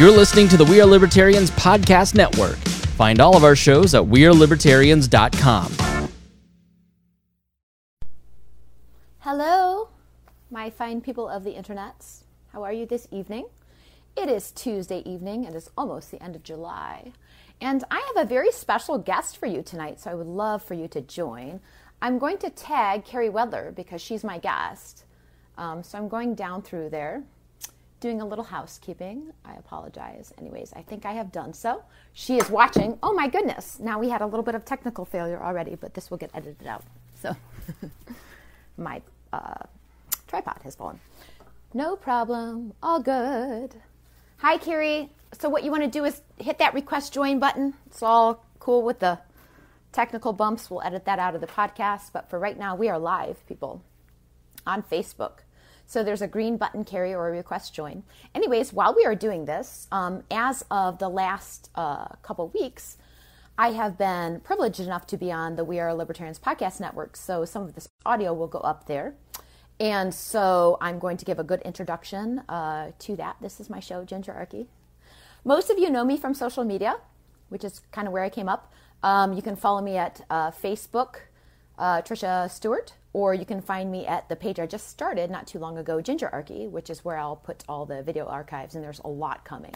[0.00, 2.56] You're listening to the We Are Libertarians Podcast Network.
[2.96, 5.76] Find all of our shows at WeareLibertarians.com.
[9.18, 9.90] Hello,
[10.50, 12.22] my fine people of the internets.
[12.50, 13.44] How are you this evening?
[14.16, 17.12] It is Tuesday evening and it's almost the end of July.
[17.60, 20.72] And I have a very special guest for you tonight, so I would love for
[20.72, 21.60] you to join.
[22.00, 25.04] I'm going to tag Carrie Wedler because she's my guest.
[25.58, 27.22] Um, so I'm going down through there
[28.00, 29.32] doing a little housekeeping.
[29.44, 30.32] I apologize.
[30.38, 31.82] Anyways, I think I have done so.
[32.12, 32.98] She is watching.
[33.02, 33.78] Oh my goodness.
[33.78, 36.66] Now we had a little bit of technical failure already, but this will get edited
[36.66, 36.82] out.
[37.14, 37.36] So
[38.78, 39.02] my
[39.32, 39.64] uh,
[40.26, 40.98] tripod has fallen.
[41.74, 42.72] No problem.
[42.82, 43.76] All good.
[44.38, 45.12] Hi, Carrie.
[45.38, 47.74] So what you want to do is hit that request join button.
[47.86, 49.18] It's all cool with the
[49.92, 50.70] technical bumps.
[50.70, 52.12] We'll edit that out of the podcast.
[52.12, 53.82] But for right now, we are live, people,
[54.66, 55.40] on Facebook.
[55.90, 58.04] So there's a green button Carrie or a request join.
[58.32, 62.96] Anyways, while we are doing this, um, as of the last uh, couple weeks,
[63.58, 67.16] I have been privileged enough to be on the We Are Libertarians podcast network.
[67.16, 69.16] So some of this audio will go up there.
[69.80, 73.38] And so I'm going to give a good introduction uh, to that.
[73.40, 74.68] This is my show, Gingerarchy.
[75.44, 76.98] Most of you know me from social media,
[77.48, 78.72] which is kind of where I came up.
[79.02, 81.16] Um, you can follow me at uh, Facebook,
[81.76, 85.46] uh, Trisha Stewart, or you can find me at the page I just started not
[85.46, 89.00] too long ago, Gingerarchy, which is where I'll put all the video archives, and there's
[89.00, 89.74] a lot coming.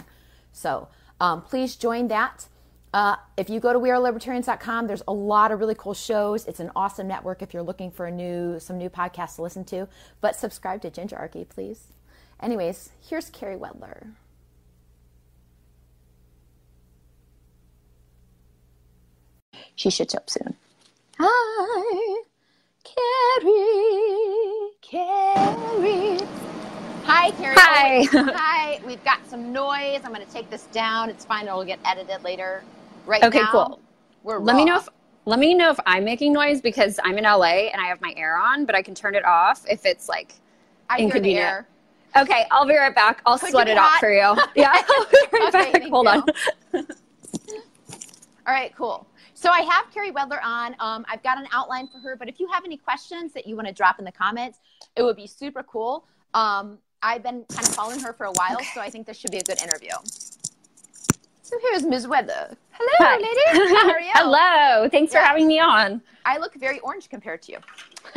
[0.52, 0.88] So
[1.20, 2.46] um, please join that.
[2.92, 6.46] Uh, if you go to wearelibertarians.com, there's a lot of really cool shows.
[6.46, 9.64] It's an awesome network if you're looking for a new some new podcasts to listen
[9.64, 9.88] to.
[10.20, 11.88] But subscribe to Gingerarchy, please.
[12.40, 14.12] Anyways, here's Carrie Wedler.
[19.74, 20.54] She should show up soon.
[21.18, 22.22] Hi.
[22.84, 26.18] Carrie, Carrie.
[27.04, 27.56] Hi, Carrie.
[27.56, 28.06] Oh, hi.
[28.12, 28.80] Oh, hi.
[28.86, 30.00] We've got some noise.
[30.04, 31.08] I'm going to take this down.
[31.10, 31.46] It's fine.
[31.46, 32.62] It'll get edited later.
[33.06, 33.80] Right okay, now, cool.
[34.22, 34.88] We're let me know if
[35.26, 38.12] let me know if I'm making noise because I'm in LA and I have my
[38.16, 40.34] air on, but I can turn it off if it's like
[40.90, 41.44] I hear the inconvenient.
[41.44, 41.66] air.
[42.16, 43.22] Okay, I'll be right back.
[43.26, 44.36] I'll Could sweat it out for you.
[44.54, 45.82] Yeah, I'll be right Okay, back.
[45.90, 46.12] Hold you.
[46.12, 46.22] on.
[48.46, 49.06] All right, cool.
[49.44, 50.74] So I have Carrie Wedler on.
[50.80, 53.56] Um, I've got an outline for her, but if you have any questions that you
[53.56, 54.60] want to drop in the comments,
[54.96, 56.06] it would be super cool.
[56.32, 59.32] Um, I've been kind of following her for a while, so I think this should
[59.32, 59.90] be a good interview.
[61.42, 62.06] So here's Ms.
[62.06, 62.56] Wedler.
[62.70, 63.16] Hello, Hi.
[63.18, 63.74] lady.
[63.76, 64.12] How are you?
[64.14, 64.88] Hello.
[64.88, 65.20] Thanks Yeah.
[65.20, 66.00] for having me on.
[66.24, 67.58] I look very orange compared to you.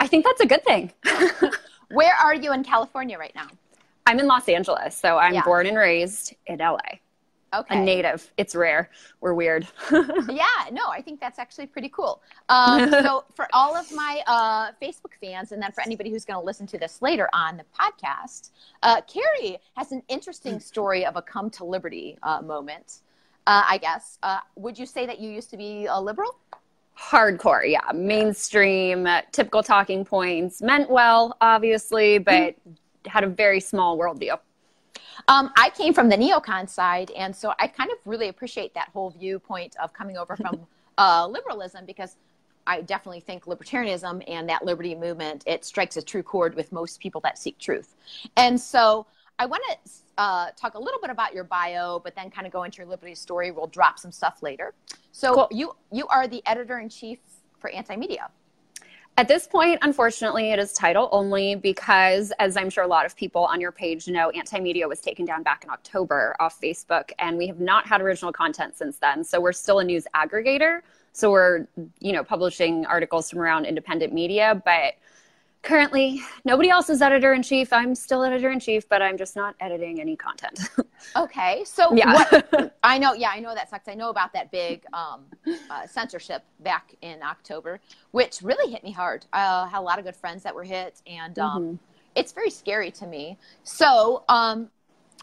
[0.00, 0.92] I think that's a good thing.
[1.92, 3.48] Where are you in California right now?
[4.04, 5.44] I'm in Los Angeles, so I'm Yeah.
[5.44, 6.76] born and raised in LA.
[7.52, 7.80] Okay.
[7.80, 8.32] A native.
[8.36, 8.90] It's rare.
[9.20, 9.66] We're weird.
[9.92, 12.22] yeah, no, I think that's actually pretty cool.
[12.48, 16.40] Um, so, for all of my uh, Facebook fans, and then for anybody who's going
[16.40, 18.50] to listen to this later on the podcast,
[18.84, 23.00] uh, Carrie has an interesting story of a come to liberty uh, moment.
[23.46, 24.18] Uh, I guess.
[24.22, 26.36] Uh, would you say that you used to be a liberal?
[26.96, 27.90] Hardcore, yeah.
[27.92, 30.60] Mainstream, uh, typical talking points.
[30.62, 32.54] Meant well, obviously, but
[33.06, 34.38] had a very small worldview.
[35.28, 38.90] Um, I came from the neocon side, and so I kind of really appreciate that
[38.92, 40.66] whole viewpoint of coming over from
[40.98, 42.16] uh, liberalism because
[42.66, 47.00] I definitely think libertarianism and that liberty movement it strikes a true chord with most
[47.00, 47.96] people that seek truth.
[48.36, 49.06] And so
[49.38, 52.52] I want to uh, talk a little bit about your bio, but then kind of
[52.52, 53.50] go into your liberty story.
[53.50, 54.74] We'll drop some stuff later.
[55.12, 55.48] So Cool.
[55.50, 57.18] you you are the editor in chief
[57.58, 58.28] for Anti Media.
[59.20, 63.14] At this point, unfortunately, it is title only because, as I'm sure a lot of
[63.14, 67.12] people on your page know, Anti Media was taken down back in October off Facebook,
[67.18, 69.22] and we have not had original content since then.
[69.22, 70.80] So we're still a news aggregator.
[71.12, 71.66] So we're,
[71.98, 74.94] you know, publishing articles from around independent media, but
[75.62, 77.72] currently nobody else is editor in chief.
[77.72, 80.60] I'm still editor in chief, but I'm just not editing any content.
[81.16, 82.12] Okay, so Yeah.
[82.12, 83.88] what, I know, yeah, I know that sucks.
[83.88, 85.22] I know about that big um,
[85.70, 89.24] uh, censorship back in October, which really hit me hard.
[89.32, 91.74] I had a lot of good friends that were hit, and um, Mm-hmm.
[92.16, 93.38] it's very scary to me.
[93.64, 94.68] So um,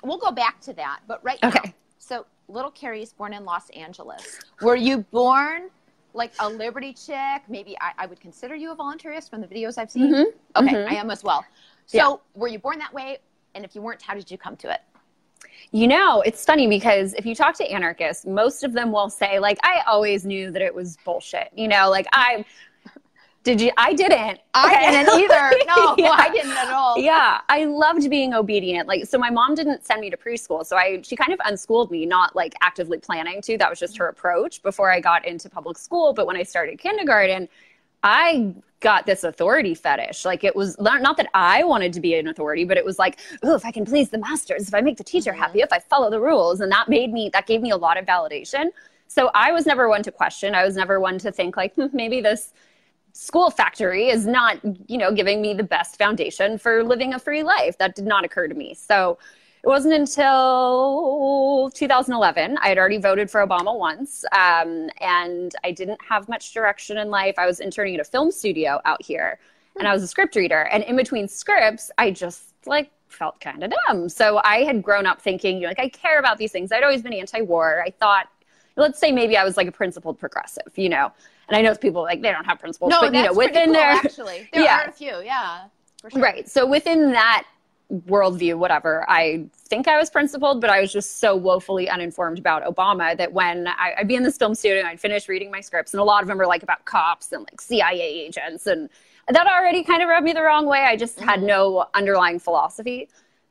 [0.04, 1.74] we'll go back to that, but right now, Okay.
[2.00, 4.40] so little Carrie is born in Los Angeles.
[4.62, 5.70] Were you born
[6.14, 7.44] like a Liberty chick?
[7.48, 10.14] Maybe I, I would consider you a voluntarist from the videos I've seen.
[10.14, 10.26] Mhm.
[10.56, 10.88] Okay, Mhm.
[10.90, 11.46] I am as well.
[11.86, 12.16] So Yeah.
[12.36, 13.20] were you born that way?
[13.56, 14.82] And if you weren't, how did you come to it?
[15.72, 19.40] You know, it's funny because if you talk to anarchists, most of them will say,
[19.40, 21.50] like, I always knew that it was bullshit.
[21.56, 22.46] You know, like, I
[23.48, 24.42] did you, I didn't.
[24.54, 24.92] I Okay.
[24.92, 25.52] didn't either.
[25.68, 26.12] No, Yeah.
[26.12, 26.98] I didn't at all.
[26.98, 28.90] Yeah, I loved being obedient.
[28.90, 30.66] Like, so my mom didn't send me to preschool.
[30.66, 33.58] So I, she kind of unschooled me, not like actively planning to.
[33.58, 36.12] That was just her approach before I got into public school.
[36.12, 37.48] But when I started kindergarten,
[38.04, 40.26] I got this authority fetish.
[40.26, 43.00] Like it was not, not that I wanted to be an authority, but it was
[43.00, 45.40] like, oh, if I can please the masters, if I make the teacher mm-hmm.
[45.40, 46.60] happy, if I follow the rules.
[46.60, 48.66] And that made me, that gave me a lot of validation.
[49.08, 50.54] So I was never one to question.
[50.54, 52.54] I was never one to think like, hmm, maybe this
[53.18, 57.42] school factory is not, you know, giving me the best foundation for living a free
[57.42, 57.76] life.
[57.80, 58.76] That did not occur to me.
[58.76, 59.18] So
[59.64, 62.60] it wasn't until 2011.
[62.62, 67.10] I had already voted for Obama once, um, and I didn't have much direction in
[67.10, 67.36] life.
[67.40, 69.40] I was interning at a film studio out here,
[69.80, 70.68] and I was a script reader.
[70.72, 74.10] And in between scripts, I just like felt kind of dumb.
[74.10, 76.72] So I had grown up thinking, you know, like I care about these things.
[76.72, 77.82] I'd always been anti-war.
[77.84, 78.30] I thought,
[78.76, 81.12] let's say maybe I was like a principled progressive, you know.
[81.48, 83.74] And I know people like they don't have principles, no, but you know, within cool,
[83.74, 84.86] there, actually, there yeah.
[84.86, 85.66] are a few, yeah.
[86.12, 86.22] Sure.
[86.22, 86.48] Right.
[86.48, 87.46] So within that
[87.92, 89.06] worldview, whatever.
[89.10, 93.32] I think I was principled, but I was just so woefully uninformed about Obama that
[93.32, 96.04] when I, would be in this film studio, I'd finish reading my scripts, and a
[96.04, 98.90] lot of them are like about cops and like CIA agents, and
[99.30, 100.80] that already kind of rubbed me the wrong way.
[100.80, 101.30] I just mm-hmm.
[101.30, 103.10] had no underlying philosophy.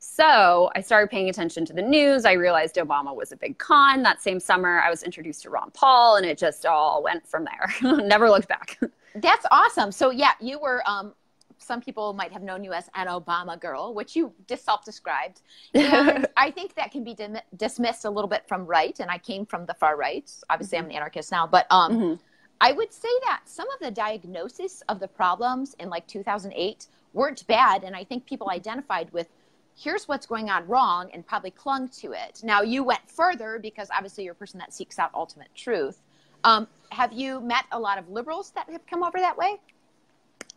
[0.08, 2.24] So I started paying attention to the news.
[2.24, 4.02] I realized Obama was a big con.
[4.02, 7.44] That same summer, I was introduced to Ron Paul, and it just all went from
[7.44, 7.68] there.
[8.06, 8.78] Never looked back.
[9.16, 9.92] That's awesome.
[9.92, 11.12] So yeah, you were um,
[11.58, 15.42] some people might have known you as an Obama girl, which you just self-described.
[15.74, 18.98] I think that can be dim- dismissed a little bit from right.
[19.00, 20.30] And I came from the far right.
[20.48, 20.86] Obviously, mm-hmm.
[20.86, 22.14] I'm an anarchist now, but um, mm-hmm.
[22.60, 27.46] I would say that some of the diagnosis of the problems in like 2008 weren't
[27.48, 29.28] bad, and I think people identified with
[29.76, 32.40] here's what's going on wrong and probably clung to it.
[32.42, 36.00] Now you went further because obviously you're a person that seeks out ultimate truth.
[36.44, 39.60] Um, have you met a lot of liberals that have come over that way?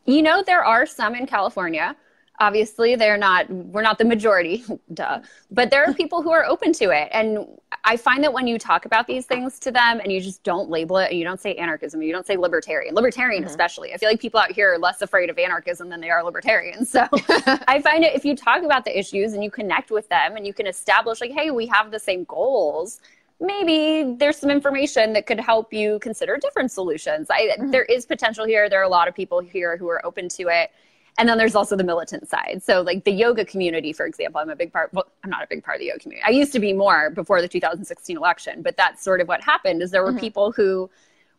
[0.05, 1.95] You know, there are some in California.
[2.39, 4.63] Obviously, they're not, we're not the majority,
[4.93, 5.19] duh.
[5.51, 7.09] But there are people who are open to it.
[7.11, 7.45] And
[7.83, 10.69] I find that when you talk about these things to them and you just don't
[10.69, 13.49] label it and you don't say anarchism, you don't say libertarian, libertarian mm-hmm.
[13.49, 13.93] especially.
[13.93, 16.89] I feel like people out here are less afraid of anarchism than they are libertarians.
[16.89, 20.35] So I find it if you talk about the issues and you connect with them
[20.35, 22.99] and you can establish, like, hey, we have the same goals
[23.39, 27.27] maybe there's some information that could help you consider different solutions.
[27.29, 27.71] I, mm-hmm.
[27.71, 28.69] There is potential here.
[28.69, 30.71] There are a lot of people here who are open to it.
[31.19, 32.63] And then there's also the militant side.
[32.63, 34.91] So, like the yoga community, for example, I'm a big part.
[34.93, 36.25] Well, I'm not a big part of the yoga community.
[36.25, 39.83] I used to be more before the 2016 election, but that's sort of what happened.
[39.83, 40.19] Is there were mm-hmm.
[40.19, 40.89] people who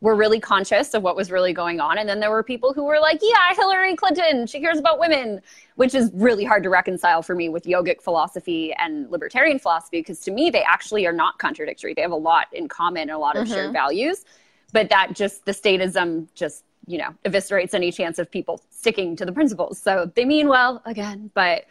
[0.01, 1.99] were really conscious of what was really going on.
[1.99, 5.43] And then there were people who were like, yeah, Hillary Clinton, she cares about women,
[5.77, 10.21] which is really hard to reconcile for me with yogic philosophy and libertarian philosophy, because
[10.21, 11.93] to me, they actually are not contradictory.
[11.93, 13.55] They have a lot in common and a lot of mm-hmm.
[13.55, 14.25] shared values.
[14.73, 19.25] But that just, the statism just, you know, eviscerates any chance of people sticking to
[19.25, 19.81] the principles.
[19.81, 21.67] So they mean well again, but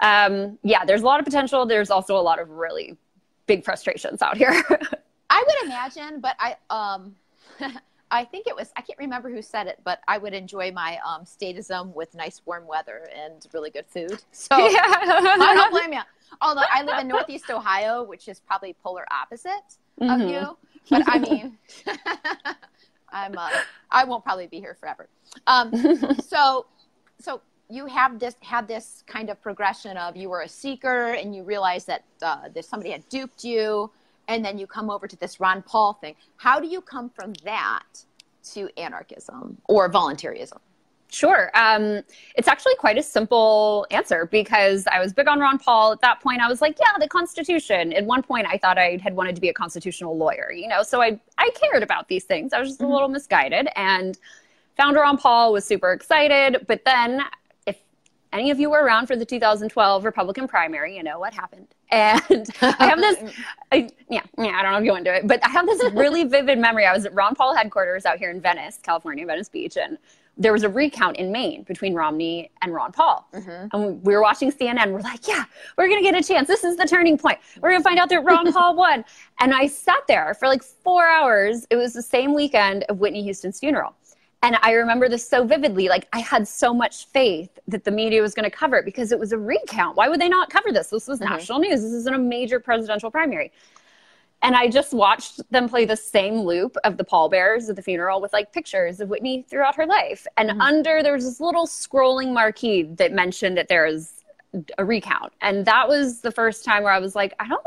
[0.00, 1.64] um, yeah, there's a lot of potential.
[1.64, 2.98] There's also a lot of really
[3.46, 4.50] big frustrations out here.
[5.30, 7.16] I would imagine, but I, um,
[8.10, 10.98] I think it was I can't remember who said it, but I would enjoy my
[11.06, 14.22] um, statism with nice warm weather and really good food.
[14.32, 14.82] So yeah.
[14.84, 16.00] I don't blame you.
[16.42, 19.50] Although I live in Northeast Ohio, which is probably polar opposite
[19.98, 20.10] mm-hmm.
[20.10, 20.56] of you,
[20.90, 21.58] but I mean,
[23.12, 23.50] I'm uh,
[23.90, 25.08] I won't probably be here forever.
[25.46, 25.72] Um,
[26.26, 26.66] so
[27.20, 27.40] so
[27.70, 31.42] you have this had this kind of progression of you were a seeker and you
[31.42, 33.90] realized that uh, that somebody had duped you
[34.28, 36.14] and then you come over to this Ron Paul thing.
[36.36, 38.04] How do you come from that
[38.52, 40.58] to anarchism or voluntarism?
[41.10, 41.50] Sure.
[41.54, 42.02] Um,
[42.34, 45.92] it's actually quite a simple answer because I was big on Ron Paul.
[45.92, 47.94] At that point, I was like, yeah, the Constitution.
[47.94, 50.82] At one point, I thought I had wanted to be a constitutional lawyer, you know,
[50.82, 52.52] so I, I cared about these things.
[52.52, 52.90] I was just mm-hmm.
[52.90, 54.18] a little misguided and
[54.76, 56.66] found Ron Paul, was super excited.
[56.66, 57.22] But then
[57.66, 57.78] if
[58.32, 61.68] any of you were around for the 2012 Republican primary, you know what happened.
[61.90, 63.34] And I have this,
[63.72, 65.64] I, yeah, yeah, I don't know if you want to do it, but I have
[65.64, 66.84] this really vivid memory.
[66.84, 69.96] I was at Ron Paul headquarters out here in Venice, California, Venice Beach, and
[70.38, 73.28] there was a recount in Maine between Romney and Ron Paul.
[73.34, 73.66] Mm-hmm.
[73.72, 74.92] And we were watching CNN.
[74.92, 75.44] We're like, yeah,
[75.76, 76.46] we're going to get a chance.
[76.46, 77.38] This is the turning point.
[77.60, 79.04] We're going to find out that Ron Paul won.
[79.40, 81.66] And I sat there for like four hours.
[81.70, 83.94] It was the same weekend of Whitney Houston's funeral.
[84.42, 85.88] And I remember this so vividly.
[85.88, 89.10] Like, I had so much faith that the media was going to cover it because
[89.10, 89.96] it was a recount.
[89.96, 90.90] Why would they not cover this?
[90.90, 91.32] This was mm-hmm.
[91.32, 91.82] national news.
[91.82, 93.50] This isn't a major presidential primary.
[94.42, 98.20] And I just watched them play the same loop of the pallbearers at the funeral
[98.20, 100.26] with like pictures of Whitney throughout her life.
[100.36, 100.60] And mm-hmm.
[100.60, 104.22] under there was this little scrolling marquee that mentioned that there is
[104.78, 105.32] a recount.
[105.40, 107.64] And that was the first time where I was like, I don't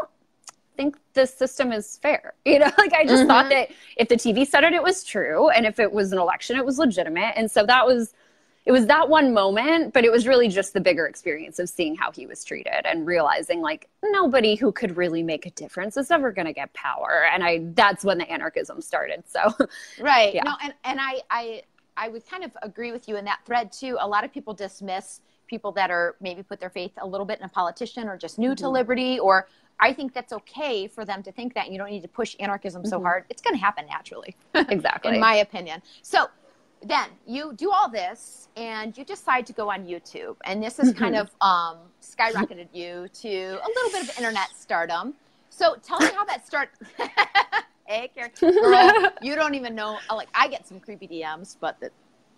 [0.77, 2.33] think this system is fair.
[2.45, 3.27] You know, like I just mm-hmm.
[3.27, 5.49] thought that if the TV said it, it was true.
[5.49, 7.33] And if it was an election, it was legitimate.
[7.35, 8.13] And so that was,
[8.65, 11.95] it was that one moment, but it was really just the bigger experience of seeing
[11.95, 16.11] how he was treated and realizing like nobody who could really make a difference is
[16.11, 17.25] ever going to get power.
[17.33, 19.23] And I, that's when the anarchism started.
[19.27, 19.51] So,
[19.99, 20.33] right.
[20.33, 20.43] Yeah.
[20.43, 21.63] No, and, and I, I,
[21.97, 23.97] I would kind of agree with you in that thread too.
[23.99, 27.39] A lot of people dismiss people that are maybe put their faith a little bit
[27.39, 28.55] in a politician or just new mm-hmm.
[28.55, 29.47] to liberty or
[29.81, 31.71] I think that's okay for them to think that.
[31.71, 33.05] You don't need to push anarchism so mm-hmm.
[33.05, 33.25] hard.
[33.29, 34.35] It's going to happen naturally.
[34.53, 35.15] Exactly.
[35.15, 35.81] in my opinion.
[36.03, 36.27] So
[36.83, 40.35] then you do all this and you decide to go on YouTube.
[40.45, 40.99] And this has mm-hmm.
[40.99, 45.13] kind of um, skyrocketed you to a little bit of internet stardom.
[45.49, 46.73] So tell me how that started.
[47.85, 48.31] hey, Karen.
[48.39, 49.99] Girl, you don't even know.
[50.09, 51.91] Like, I get some creepy DMs, but the,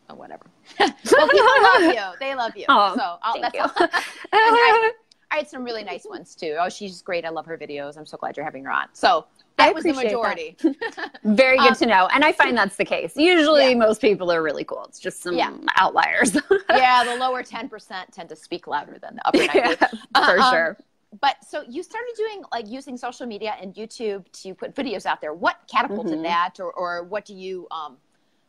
[0.09, 0.45] oh, whatever.
[0.79, 0.89] well,
[1.29, 2.17] people love you.
[2.19, 2.65] They love you.
[2.69, 3.87] Oh, so I'll, thank that's you.
[4.33, 4.91] I,
[5.31, 6.57] I had some really nice ones too.
[6.59, 7.25] Oh, she's great.
[7.25, 7.97] I love her videos.
[7.97, 8.85] I'm so glad you're having her on.
[8.93, 9.25] So
[9.57, 10.57] that was the majority.
[11.23, 12.07] Very good um, to know.
[12.13, 13.13] And I find that's the case.
[13.15, 13.75] Usually yeah.
[13.75, 14.85] most people are really cool.
[14.87, 15.55] It's just some yeah.
[15.77, 16.35] outliers.
[16.69, 17.69] yeah, the lower 10%
[18.11, 19.53] tend to speak louder than the upper 90.
[19.55, 20.69] Yeah, for uh, sure.
[20.69, 20.75] Um,
[21.21, 25.21] but so you started doing like using social media and YouTube to put videos out
[25.21, 25.33] there.
[25.33, 26.23] What catapulted mm-hmm.
[26.23, 27.97] that or, or what do you, um,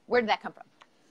[0.07, 0.65] where did that come from?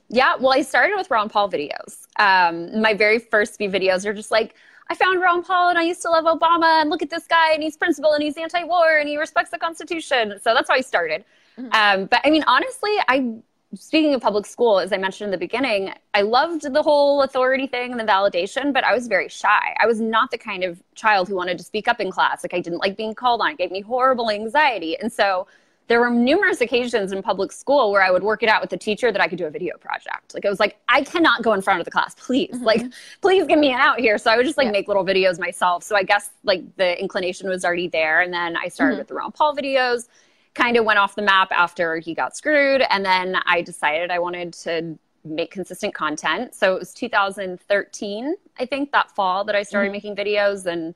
[0.10, 2.08] Yeah, well, I started with Ron Paul videos.
[2.20, 4.56] Um, my very first few videos are just like,
[4.90, 7.54] I found Ron Paul and I used to love Obama and look at this guy
[7.54, 10.40] and he's principled and he's anti-war and he respects the Constitution.
[10.42, 11.24] So that's how I started.
[11.58, 11.72] Mm-hmm.
[11.74, 13.34] Um, but I mean, honestly, I
[13.76, 17.68] speaking of public school, as I mentioned in the beginning, I loved the whole authority
[17.68, 19.76] thing and the validation, but I was very shy.
[19.80, 22.44] I was not the kind of child who wanted to speak up in class.
[22.44, 23.52] Like I didn't like being called on.
[23.52, 24.98] It gave me horrible anxiety.
[25.00, 25.48] And so
[25.88, 28.78] there were numerous occasions in public school where I would work it out with the
[28.78, 30.34] teacher that I could do a video project.
[30.34, 32.52] Like I was like, I cannot go in front of the class, please.
[32.52, 32.64] Mm-hmm.
[32.64, 32.84] Like,
[33.22, 34.18] please give me an out here.
[34.18, 34.72] So I would just like yeah.
[34.72, 35.84] make little videos myself.
[35.84, 38.22] So I guess like the inclination was already there.
[38.22, 39.00] And then I started mm-hmm.
[39.00, 40.08] with the Ron Paul videos,
[40.54, 42.84] kind of went off the map after he got screwed.
[42.90, 46.56] And then I decided I wanted to make consistent content.
[46.56, 49.94] So it was 2013, I think, that fall that I started mm-hmm.
[49.94, 50.96] making videos and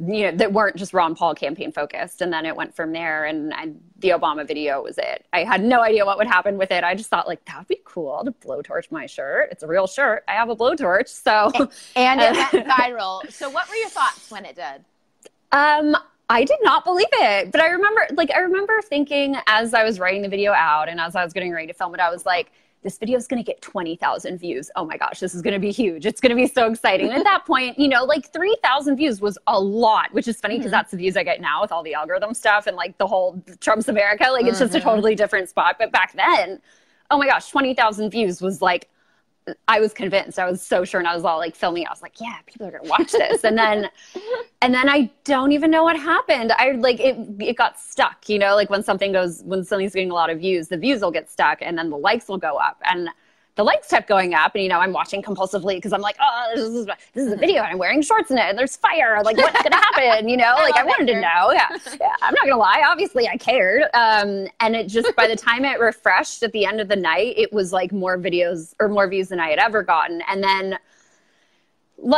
[0.00, 3.26] you know that weren't just Ron Paul campaign focused and then it went from there
[3.26, 5.26] and, and, the Obama video was it.
[5.34, 6.82] I had no idea what would happen with it.
[6.84, 9.50] I just thought like that would be cool to blowtorch my shirt.
[9.52, 10.24] It's a real shirt.
[10.26, 11.08] I have a blowtorch.
[11.08, 11.52] So
[11.96, 13.30] and it went viral.
[13.30, 14.86] So what were your thoughts when it did?
[15.52, 15.94] Um
[16.30, 17.52] I did not believe it.
[17.52, 20.98] But I remember like I remember thinking as I was writing the video out and
[20.98, 23.42] as I was getting ready to film it I was like this video is going
[23.42, 24.70] to get 20,000 views.
[24.74, 26.06] Oh my gosh, this is going to be huge.
[26.06, 27.08] It's going to be so exciting.
[27.08, 30.56] And at that point, you know, like 3,000 views was a lot, which is funny
[30.56, 30.78] because mm-hmm.
[30.78, 33.42] that's the views I get now with all the algorithm stuff and like the whole
[33.60, 34.28] Trump's America.
[34.30, 34.64] Like it's mm-hmm.
[34.64, 34.88] just a mm-hmm.
[34.88, 35.76] totally different spot.
[35.78, 36.60] But back then,
[37.10, 38.88] oh my gosh, 20,000 views was like
[39.68, 40.38] I was convinced.
[40.38, 41.86] I was so sure, and I was all like filming.
[41.86, 43.90] I was like, "Yeah, people are gonna watch this." and then,
[44.62, 46.52] and then I don't even know what happened.
[46.52, 47.16] I like it.
[47.40, 48.28] It got stuck.
[48.28, 51.00] You know, like when something goes, when something's getting a lot of views, the views
[51.00, 52.80] will get stuck, and then the likes will go up.
[52.84, 53.08] And
[53.60, 56.50] the likes kept going up and you know i'm watching compulsively because i'm like oh
[56.54, 59.20] this is, this is a video and i'm wearing shorts in it and there's fire.
[59.22, 60.30] Like what's gonna happen?
[60.30, 61.52] You know like i wanted to know.
[61.52, 61.68] Yeah.
[62.00, 65.66] yeah i'm not gonna lie obviously i cared um, and it just by the time
[65.66, 69.06] it refreshed at the end of the night it was like more videos or more
[69.06, 70.22] views than i had ever gotten.
[70.26, 70.78] And then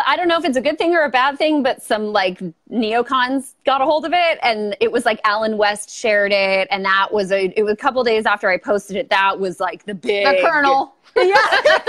[0.06, 2.40] I don't know if it's a good thing or a bad thing, but some like
[2.72, 6.84] neocons got a hold of it, and it was like Allen West shared it, and
[6.84, 7.52] that was a.
[7.58, 9.10] It was a couple days after I posted it.
[9.10, 10.94] That was like the big the Colonel.
[11.16, 11.36] yeah,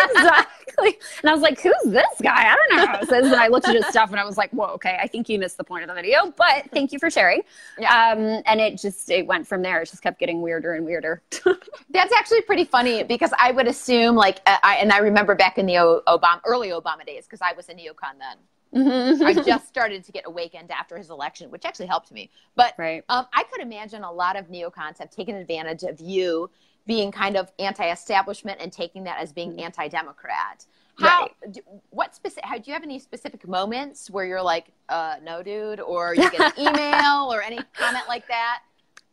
[0.10, 0.98] exactly.
[1.22, 2.52] And I was like, who's this guy?
[2.52, 3.26] I don't know how it says.
[3.26, 5.40] And I looked at his stuff and I was like, whoa, okay, I think you
[5.40, 7.42] missed the point of the video, but thank you for sharing.
[7.78, 8.12] Yeah.
[8.12, 9.82] Um, and it just, it went from there.
[9.82, 11.22] It just kept getting weirder and weirder.
[11.90, 15.58] That's actually pretty funny because I would assume like, uh, I, and I remember back
[15.58, 15.76] in the
[16.08, 18.38] Obama, early Obama days, because I was a neocon then.
[18.74, 19.24] Mm-hmm.
[19.24, 22.30] I just started to get awakened after his election, which actually helped me.
[22.56, 23.04] But right.
[23.10, 26.50] um, I could imagine a lot of neocons have taken advantage of you
[26.86, 29.62] being kind of anti-establishment and taking that as being mm-hmm.
[29.62, 30.66] anti-democrat
[31.00, 31.54] how right.
[31.54, 35.42] do, what specific how do you have any specific moments where you're like uh no
[35.42, 38.62] dude or you get an email or any comment like that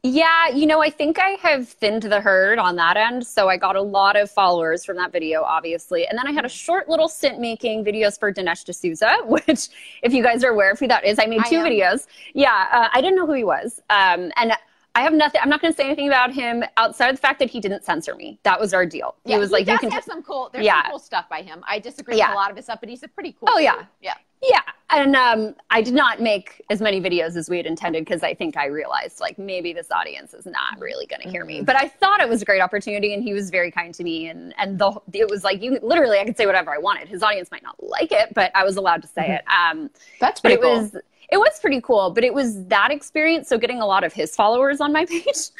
[0.02, 3.26] yeah, you know, I think I have thinned the herd on that end.
[3.26, 6.06] So I got a lot of followers from that video, obviously.
[6.06, 6.54] And then I had a mm-hmm.
[6.54, 9.68] short little stint making videos for Dinesh D'Souza, which,
[10.02, 12.06] if you guys are aware of who that is, I made two I videos.
[12.32, 13.80] Yeah, uh, I didn't know who he was.
[13.90, 14.52] Um, and
[14.94, 15.40] I have nothing.
[15.42, 17.84] I'm not going to say anything about him outside of the fact that he didn't
[17.84, 18.40] censor me.
[18.42, 19.16] That was our deal.
[19.24, 20.48] Yeah, he was he like, does you can have some cool.
[20.50, 20.82] There's yeah.
[20.82, 21.62] some cool stuff by him.
[21.68, 22.30] I disagree yeah.
[22.30, 23.48] with a lot of his stuff, but he's a pretty cool.
[23.50, 23.64] Oh dude.
[24.00, 24.62] yeah, yeah.
[24.92, 28.34] And um, I did not make as many videos as we had intended because I
[28.34, 31.58] think I realized like maybe this audience is not really going to hear me.
[31.58, 31.64] Mm-hmm.
[31.64, 34.28] But I thought it was a great opportunity, and he was very kind to me.
[34.28, 37.08] And and the it was like you literally I could say whatever I wanted.
[37.08, 39.32] His audience might not like it, but I was allowed to say mm-hmm.
[39.32, 39.44] it.
[39.82, 40.82] Um, That's pretty but it cool.
[40.82, 40.96] was
[41.32, 43.48] it was pretty cool, but it was that experience.
[43.48, 45.50] So getting a lot of his followers on my page.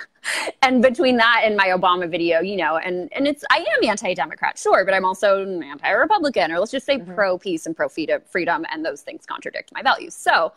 [0.63, 4.59] and between that and my Obama video, you know, and, and it's, I am anti-Democrat,
[4.59, 7.15] sure, but I'm also anti-Republican, or let's just say mm-hmm.
[7.15, 10.15] pro-peace and pro-freedom, and those things contradict my values.
[10.15, 10.53] So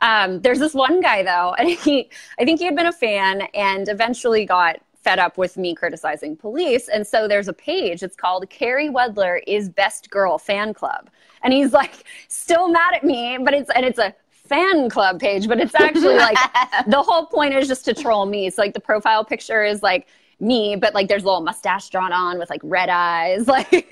[0.00, 3.42] um, there's this one guy though, and he, I think he had been a fan
[3.54, 6.88] and eventually got fed up with me criticizing police.
[6.88, 11.10] And so there's a page, it's called Carrie Wedler is Best Girl Fan Club.
[11.42, 14.14] And he's like still mad at me, but it's, and it's a
[14.52, 16.36] fan club page, but it's actually like
[16.86, 18.50] the whole point is just to troll me.
[18.50, 20.06] So like the profile picture is like,
[20.40, 23.82] me, but like there's a little mustache drawn on with like red eyes, like, and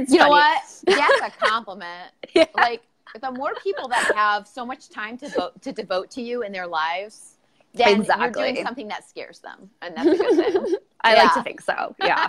[0.00, 0.18] it's you funny.
[0.18, 0.62] know what?
[0.86, 2.12] That's a compliment.
[2.34, 2.46] Yeah.
[2.54, 2.82] Like
[3.20, 6.52] the more people that have so much time to devote to devote to you in
[6.52, 7.36] their lives,
[7.74, 8.42] then Exactly.
[8.44, 10.76] you're doing something that scares them, and that's a good thing.
[11.04, 11.96] I like to think so.
[11.98, 12.28] Yeah.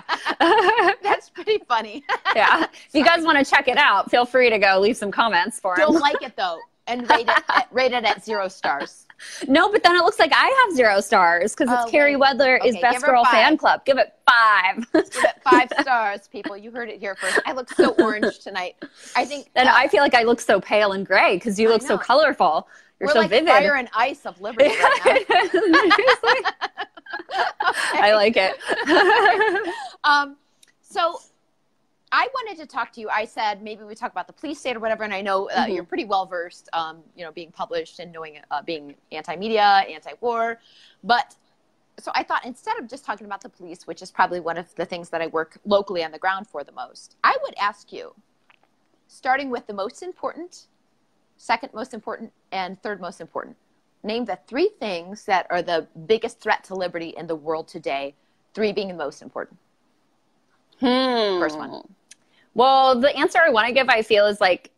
[1.02, 2.02] That's pretty funny.
[2.34, 2.64] yeah.
[2.64, 5.60] If you guys want to check it out, feel free to go leave some comments
[5.60, 5.86] for him.
[5.86, 9.06] Don't like it though, and rate it at, rate it at zero stars.
[9.48, 12.36] No, but then it looks like I have zero stars because Oh, it's Carrie wait.
[12.36, 13.32] Wedler is Best Girl five.
[13.32, 13.84] Fan Club.
[13.84, 14.86] Give it five.
[14.92, 16.56] Give it five stars, people.
[16.56, 17.40] You heard it here first.
[17.46, 18.76] I look so orange tonight.
[19.16, 21.68] I think and uh, I feel like I look so pale and gray because you
[21.68, 22.68] look so colorful.
[23.00, 23.48] You're we're so like vivid.
[23.48, 25.46] fire and ice of liberty right now.
[25.50, 26.50] Seriously.
[27.94, 28.56] I like it.
[30.04, 30.36] Um,
[30.82, 31.18] so
[32.16, 33.08] I wanted to talk to you.
[33.08, 35.64] I said maybe we talk about the police state or whatever, and I know uh,
[35.64, 35.74] Mhm.
[35.74, 40.60] you're pretty well versed, um, you know, being published and knowing uh, being anti-media, anti-war.
[41.02, 41.34] But
[41.98, 44.72] so I thought instead of just talking about the police, which is probably one of
[44.76, 47.92] the things that I work locally on the ground for the most, I would ask
[47.92, 48.14] you,
[49.08, 50.68] starting with the most important,
[51.36, 53.56] second most important, and third most important.
[54.04, 58.14] Name the three things that are the biggest threat to liberty in the world today.
[58.54, 59.58] Three being the most important.
[60.80, 61.40] Hmm.
[61.40, 61.94] First one.
[62.54, 64.70] Well, the answer I want to give, I feel, is like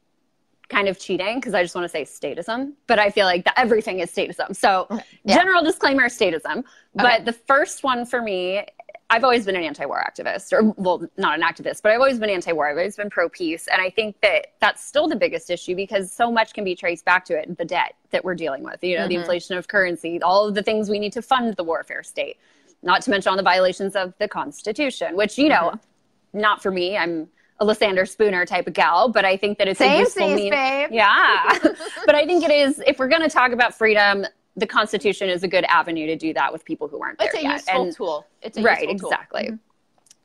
[0.68, 3.54] kind of cheating because I just want to say statism, but I feel like that
[3.56, 4.56] everything is statism.
[4.56, 5.37] So, mm, Yeah.
[5.37, 6.64] general disclaimer statism.
[6.95, 7.25] But Okay.
[7.25, 8.66] the first one for me,
[9.09, 12.18] I've always been an anti war activist, or, well, not an activist, but I've always
[12.18, 12.68] been anti war.
[12.68, 13.68] I've always been pro peace.
[13.68, 17.04] And I think that that's still the biggest issue because so much can be traced
[17.04, 19.21] back to it the debt that we're dealing with, you know, the mm-hmm.
[19.21, 22.38] inflation of currency, all of the things we need to fund the warfare state,
[22.83, 26.40] not to mention all the violations of the Constitution, which, you know, mm-hmm.
[26.40, 26.97] not for me.
[26.97, 27.28] I'm
[27.61, 30.51] a Lysander Spooner type of gal, but I think that it's a Same useful seas,
[30.51, 30.91] babe.
[30.93, 31.59] Yeah,
[32.07, 32.83] but I think it is.
[32.87, 36.33] If we're going to talk about freedom, the Constitution is a good avenue to do
[36.35, 37.53] that with people who aren't It's there a yet.
[37.55, 38.27] useful And- tool.
[38.43, 39.11] It's a right, useful tool.
[39.11, 39.59] Right, exactly.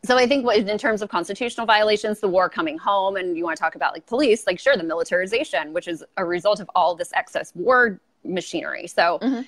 [0.04, 3.44] So I think what, in terms of constitutional violations, the war coming home, and you
[3.44, 6.70] want to talk about like police, like sure, the militarization, which is a result of
[6.76, 8.88] all this excess war machinery.
[8.88, 9.42] So Mm-hmm.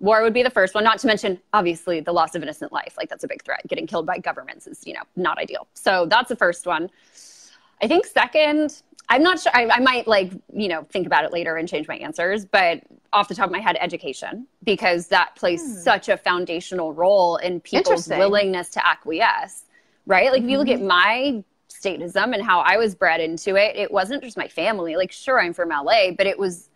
[0.00, 0.82] war would be the first one.
[0.82, 2.94] Not to mention, obviously, the loss of innocent life.
[2.98, 3.60] Like that's a big threat.
[3.68, 5.68] Getting killed by governments is you know not ideal.
[5.74, 6.90] So that's the first one.
[7.82, 9.52] I think second, I'm not sure.
[9.54, 12.82] I, I might like you know think about it later and change my answers, but
[13.12, 17.60] off the top of my head, education because that plays such a foundational role in
[17.60, 18.14] people's Hmm.
[18.14, 19.64] Willingness to acquiesce.
[20.06, 20.32] Right?
[20.32, 20.80] Like if you look Mm-hmm.
[20.82, 24.96] at my statism and how I was bred into it, it wasn't just my family.
[24.96, 26.69] Like sure, I'm from LA, but it was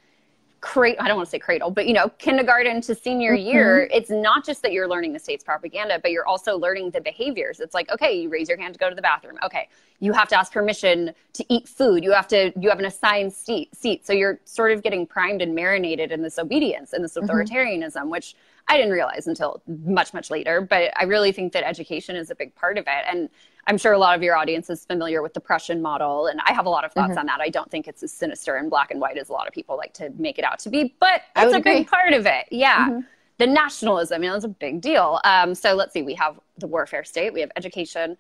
[0.65, 3.47] cradle i don't want to say cradle but you know kindergarten to senior Mm-hmm.
[3.49, 7.01] year it's not just that you're learning the state's propaganda but you're also learning the
[7.03, 9.69] behaviors it's like okay you raise your hand to go to the bathroom okay
[10.01, 13.31] you have to ask permission to eat food you have to you have an assigned
[13.33, 17.15] seat seat so you're sort of getting primed and marinated in this obedience and this
[17.17, 17.31] Mm-hmm.
[17.31, 18.35] authoritarianism which
[18.69, 22.35] i didn't realize until much much later but i really think that education is a
[22.35, 23.29] big part of it and
[23.67, 26.53] I'm sure a lot of your audience is familiar with the Prussian model, and I
[26.53, 27.21] have a lot of thoughts Mm-hmm.
[27.21, 27.41] on that.
[27.41, 29.79] I don't think it's as sinister and black and white as a lot of people
[29.79, 31.71] like to make it out to be, but it's a agree.
[31.73, 31.79] Mm-hmm.
[31.81, 32.45] big part of it.
[32.51, 33.01] Yeah.
[33.39, 35.19] The nationalism, you know, is a big deal.
[35.25, 38.19] Um, so let's see, we have the warfare state, we have education,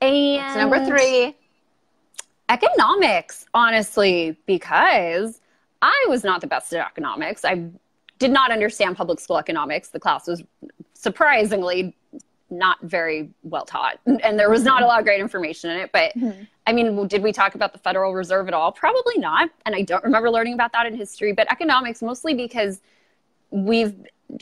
[0.00, 0.14] and
[0.46, 1.36] It's number three.
[2.48, 5.42] economics, honestly, because
[5.82, 7.44] I was not the best at economics.
[7.44, 7.68] I
[8.18, 9.88] did not understand public school economics.
[9.88, 10.42] The class was
[10.94, 11.94] surprisingly
[12.48, 15.90] not very well taught, and there was not a lot of great information in it.
[15.92, 16.12] But
[16.66, 18.72] I mean, did we talk about the Federal Reserve at all?
[18.72, 19.50] Probably not.
[19.64, 22.80] And I don't remember learning about that in history, but economics mostly because
[23.50, 23.94] we've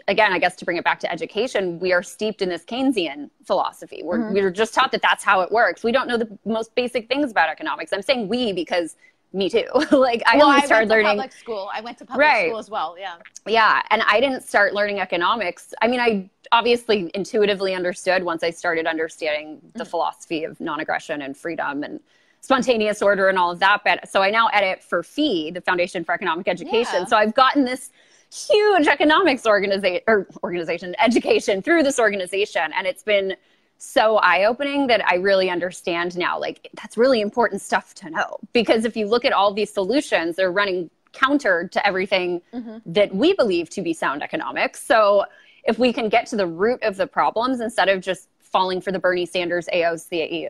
[0.08, 3.28] again i guess to bring it back to education we are steeped in this keynesian
[3.44, 4.32] philosophy we're, Mm-hmm.
[4.34, 7.30] we're just taught that that's how it works we don't know the most basic things
[7.30, 8.96] about economics i'm saying we because
[9.34, 11.68] me too like i well, only I started learning public school.
[11.74, 12.48] I went to public Right.
[12.48, 12.96] school as well.
[12.98, 13.16] Yeah.
[13.46, 18.50] yeah and i didn't start learning economics i mean i obviously intuitively understood once i
[18.50, 19.88] started understanding the mm.
[19.88, 22.00] philosophy of non-aggression and freedom and
[22.40, 26.04] spontaneous order and all of that but so i now edit for FEE the foundation
[26.04, 27.04] for economic education Yeah.
[27.06, 27.90] so i've gotten this
[28.32, 33.36] huge economics organization or organization education through this organization and it's been
[33.78, 38.84] so eye-opening that i really understand now like that's really important stuff to know because
[38.84, 42.40] if you look at all these solutions they're running counter to everything
[42.86, 45.24] that we believe to be sound economics so
[45.64, 48.90] if we can get to the root of the problems instead of just falling for
[48.92, 50.48] the bernie sanders aoc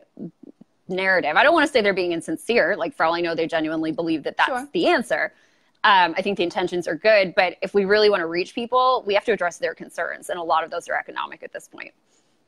[0.87, 3.47] narrative i don't want to say they're being insincere like for all i know they
[3.47, 4.69] genuinely believe that that's Sure.
[4.73, 5.33] the answer
[5.83, 9.03] um, I think the intentions are good, but if we really want to reach people,
[9.05, 11.67] we have to address their concerns, and a lot of those are economic at this
[11.67, 11.91] point.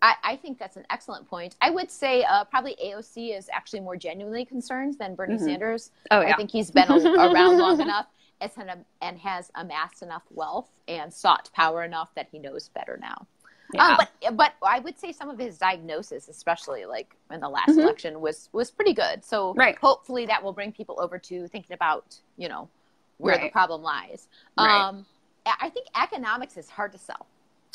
[0.02, 1.56] I, I, think that's an excellent point.
[1.60, 5.46] I would say uh, probably AOC is actually more genuinely concerned than Bernie mm-hmm.
[5.46, 5.92] Sanders.
[6.12, 6.34] Oh, yeah.
[6.34, 8.08] I think he's been around long enough
[8.42, 13.16] an, and has amassed enough wealth and sought power enough that he knows better now.
[13.18, 13.88] Um, yeah.
[13.88, 17.70] Um, but but I would say some of his diagnosis, especially like in the last
[17.70, 17.80] mm-hmm.
[17.82, 19.26] election, was was pretty good.
[19.26, 19.78] So right.
[19.78, 22.70] hopefully that will bring people over to thinking about you know
[23.18, 23.44] where right.
[23.44, 24.28] the problem lies.
[24.58, 24.88] Right.
[24.88, 25.06] Um,
[25.46, 27.26] I think economics is hard to sell.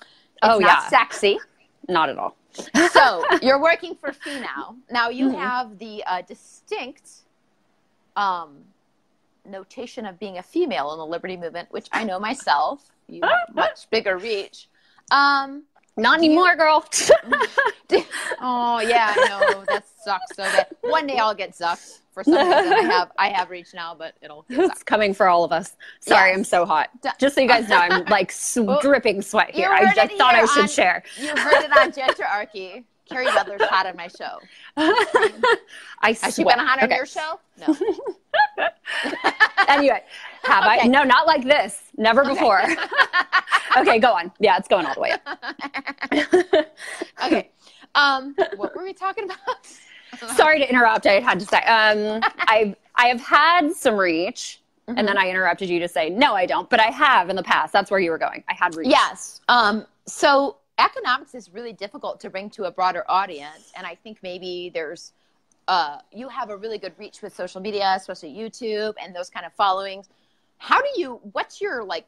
[0.01, 0.09] It's
[0.43, 1.39] oh not yeah, sexy.
[1.89, 2.37] Not at all.
[2.91, 4.77] so you're working for FEE now.
[4.91, 5.39] Now you mm-hmm.
[5.39, 7.11] have the uh, distinct
[8.17, 8.59] um,
[9.49, 12.91] notation of being a female in the liberty movement, which I know myself.
[13.09, 14.69] You have much bigger reach.
[15.11, 15.65] Um,
[15.97, 16.85] not anymore, girl.
[18.41, 20.69] oh yeah, I know that sucks so bad.
[20.81, 22.73] One day I'll get zucked for some reason.
[22.73, 24.45] I have I have reached now, but it'll.
[24.49, 25.77] It's coming for all of us.
[26.01, 26.39] Sorry, yes.
[26.39, 26.91] I'm so hot.
[27.19, 29.71] Just so you guys know, I'm like oh, dripping sweat here.
[29.71, 31.03] I just thought I should on, share.
[31.19, 32.85] You heard it on Gingerarchy.
[33.09, 34.39] Carrie Wedler's hot on my show.
[36.01, 36.97] I Has she been hot on okay.
[36.97, 37.39] your show?
[37.59, 37.77] No.
[39.69, 40.03] anyway,
[40.45, 40.81] have okay.
[40.83, 40.87] I?
[40.87, 41.83] No, not like this.
[41.97, 42.35] Never okay.
[42.35, 42.63] before.
[43.79, 44.33] okay, go on.
[44.39, 45.13] Yeah, it's going all the way
[47.25, 47.51] okay.
[47.95, 49.67] Um, what were we talking about?
[50.37, 51.07] Sorry to interrupt.
[51.07, 51.59] I had to say.
[51.59, 54.59] Um, I I have had some reach.
[54.89, 54.99] Mm-hmm.
[54.99, 57.43] And then I interrupted you to say, no, I don't, but I have in the
[57.45, 57.73] past.
[57.73, 58.43] That's where you were going.
[58.49, 58.89] I had reach.
[58.89, 59.41] Yes.
[59.47, 63.73] Um, so economics is really difficult to bring to a broader audience.
[63.77, 65.13] And I think maybe there's,
[65.69, 69.47] uh, you have a really good reach with social media, especially YouTube and those kind
[69.47, 70.09] of followings.
[70.59, 72.07] How do you, what's your like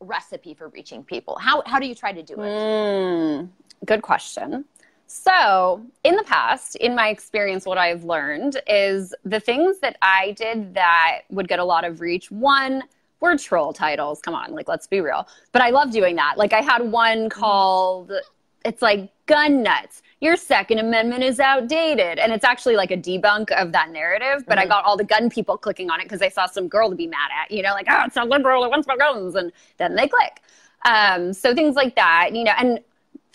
[0.00, 1.36] recipe for reaching people?
[1.38, 2.48] How, how do you try to do it?
[2.48, 3.48] Mm,
[3.84, 4.64] good question.
[5.08, 10.32] So, in the past, in my experience, what I've learned is the things that I
[10.32, 12.28] did that would get a lot of reach.
[12.32, 12.82] One,
[13.20, 14.20] were troll titles.
[14.20, 15.26] Come on, like, let's be real.
[15.52, 16.36] But I love doing that.
[16.36, 18.12] Like, I had one called,
[18.64, 20.02] it's like gun nuts.
[20.20, 22.18] Your Second Amendment is outdated.
[22.18, 24.44] And it's actually like a debunk of that narrative.
[24.46, 24.66] But mm-hmm.
[24.66, 26.96] I got all the gun people clicking on it because they saw some girl to
[26.96, 29.34] be mad at, you know, like, oh, it's a liberal who wants more guns.
[29.34, 30.40] And then they click.
[30.84, 32.80] Um, so things like that, you know, and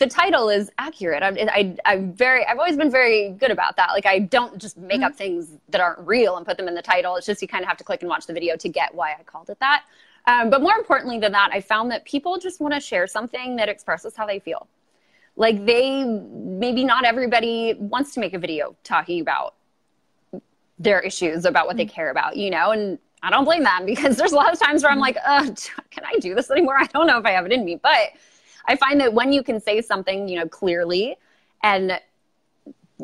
[0.02, 1.22] the title is accurate.
[1.22, 3.90] I'm, I, I'm very, I've always been very good about that.
[3.90, 5.04] Like I don't just make mm-hmm.
[5.04, 7.14] up things that aren't real and put them in the title.
[7.14, 9.12] It's just you kind of have to click and watch the video to get why
[9.12, 9.84] I called it that.
[10.26, 13.54] Um, but more importantly than that, I found that people just want to share something
[13.56, 14.66] that expresses how they feel.
[15.36, 19.54] Like they, maybe not everybody wants to make a video talking about
[20.80, 21.86] their issues, about what mm-hmm.
[21.86, 24.58] they care about, you know, and I don't blame them because there's a lot of
[24.58, 25.14] times where I'm like,
[25.90, 26.76] can I do this anymore?
[26.76, 28.14] I don't know if I have it in me, but
[28.66, 31.16] I find that when you can say something, you know, clearly
[31.62, 32.00] and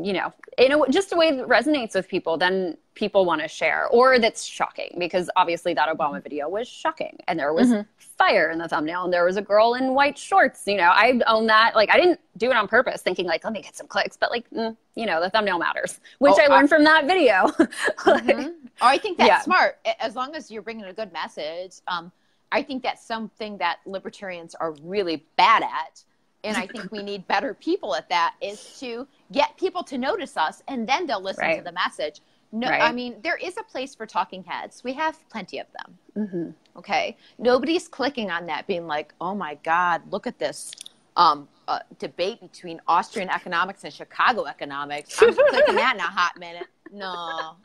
[0.00, 3.48] you know, in a, just a way that resonates with people, then people want to
[3.48, 3.86] share.
[3.88, 7.82] Or that's shocking because obviously that Obama video was shocking and there was mm-hmm.
[7.98, 10.64] fire in the thumbnail and there was a girl in white shorts.
[10.66, 11.74] You know, I own that.
[11.74, 14.30] Like, I didn't do it on purpose thinking, like, let me get some clicks, but
[14.30, 17.44] like, mm, you know, the thumbnail matters, which oh, I learned I, from that video.
[18.06, 18.48] like, mm-hmm.
[18.80, 19.40] Oh, I think that's yeah.
[19.40, 19.78] smart.
[20.00, 21.76] As long as you're bringing a good message.
[21.88, 22.12] Um,
[22.52, 26.02] I think that's something that libertarians are really bad at.
[26.44, 30.36] And I think we need better people at that is to get people to notice
[30.36, 31.58] us and then they'll listen right.
[31.58, 32.20] to the message.
[32.52, 32.80] No, right.
[32.80, 34.82] I mean, there is a place for talking heads.
[34.82, 35.98] We have plenty of them.
[36.16, 36.78] Mm-hmm.
[36.78, 37.16] Okay.
[37.38, 40.70] Nobody's clicking on that being like, oh my God, look at this
[41.16, 45.20] um, uh, debate between Austrian economics and Chicago economics.
[45.20, 46.66] I'm clicking that in a hot minute.
[46.92, 47.56] No,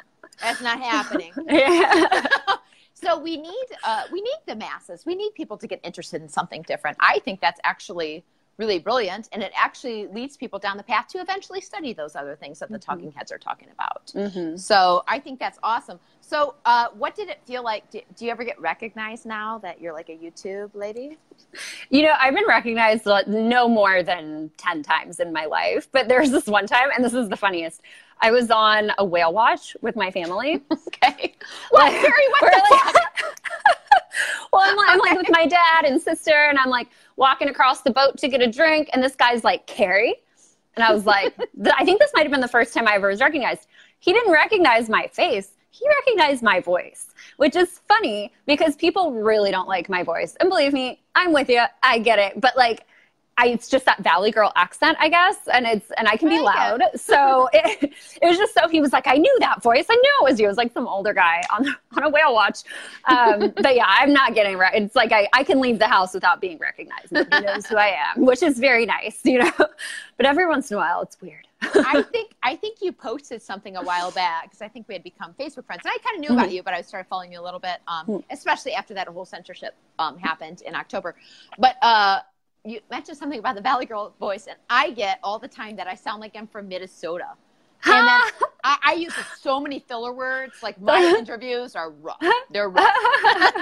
[0.42, 1.32] that's not happening.
[1.48, 2.28] Yeah.
[2.94, 5.06] so we need uh, we need the masses.
[5.06, 6.98] We need people to get interested in something different.
[7.00, 8.24] I think that's actually
[8.58, 12.36] really brilliant, and it actually leads people down the path to eventually study those other
[12.36, 12.92] things that the mm-hmm.
[12.92, 14.12] talking heads are talking about.
[14.16, 14.58] Mm-hmm.
[14.58, 16.00] So I think that's awesome.
[16.22, 17.90] So, uh, what did it feel like?
[17.90, 21.18] Do, do, you ever get recognized now that you're like a YouTube lady?
[21.90, 26.32] You know, I've been recognized no more than 10 times in my life, but there's
[26.32, 27.82] this one time, and this is the funniest.
[28.24, 30.64] I was on a whale watch with my family.
[30.88, 31.36] okay.
[31.72, 33.06] Well, like, Carrie, what the like,
[34.54, 37.82] well, I'm like, I'm like with my dad and sister, and I'm like walking across
[37.82, 40.16] the boat to get a drink, and this guy's like, Carrie.
[40.76, 41.36] And I was like,
[41.78, 43.68] I think this might have been the first time I ever was recognized.
[44.00, 47.08] He didn't recognize my face he recognized my voice,
[47.38, 50.36] which is funny because people really don't like my voice.
[50.40, 51.64] And believe me, I'm with you.
[51.82, 52.40] I get it.
[52.40, 52.86] But like,
[53.38, 56.40] I, it's just that Valley girl accent, I guess, and it's and I can be
[56.40, 56.82] loud.
[56.96, 57.92] so it,
[58.22, 59.86] it was just so he was like, I knew that voice.
[59.90, 60.46] I knew it was you.
[60.46, 62.60] It was like some older guy on on a whale watch.
[63.06, 64.82] Um, but yeah, I'm not getting right.
[64.82, 67.12] It's like I, I can leave the house without being recognized.
[67.12, 69.52] Nobody knows who I am, which is very nice, you know.
[70.18, 71.48] But every once in a while, it's weird.
[71.62, 75.04] I think I think you posted something a while back because I think we had
[75.04, 76.38] become Facebook friends, and I kind of knew mm-hmm.
[76.38, 78.32] about you, but I started following you a little bit, um, mm-hmm.
[78.32, 81.16] especially after that whole censorship um, happened in October.
[81.58, 82.20] But uh,
[82.66, 85.88] you mentioned something about the Valley Girl voice, and I get all the time that
[85.88, 87.30] I sound like I'm from Minnesota.
[87.86, 88.22] And then
[88.64, 90.54] I, I use so many filler words.
[90.64, 92.24] Like my interviews are rough.
[92.52, 92.96] They're rough.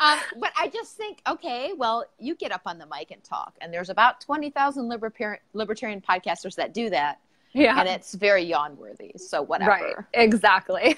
[0.00, 3.54] um, but I just think, okay, well, you get up on the mic and talk,
[3.60, 7.20] and there's about twenty thousand libertarian libertarian podcasters that do that.
[7.52, 7.80] Yeah.
[7.80, 9.12] And it's very yawn worthy.
[9.16, 9.70] So whatever.
[9.70, 9.94] Right.
[10.12, 10.96] Exactly.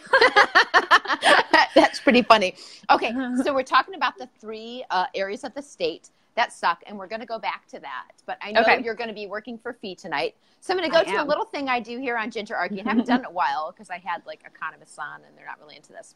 [1.75, 2.57] That's pretty funny.
[2.91, 3.13] Okay,
[3.45, 7.09] so we're talking about the three uh, areas of the state that suck, and we're
[7.09, 8.13] going to go back to that.
[8.25, 8.81] But I know Okay.
[8.83, 11.23] you're going to be working for FEE tonight, so I'm going to go I to
[11.23, 13.73] a little thing I do here on Gingerarchy, and haven't done it in a while
[13.73, 16.15] because I had like economists on, and they're not really into this.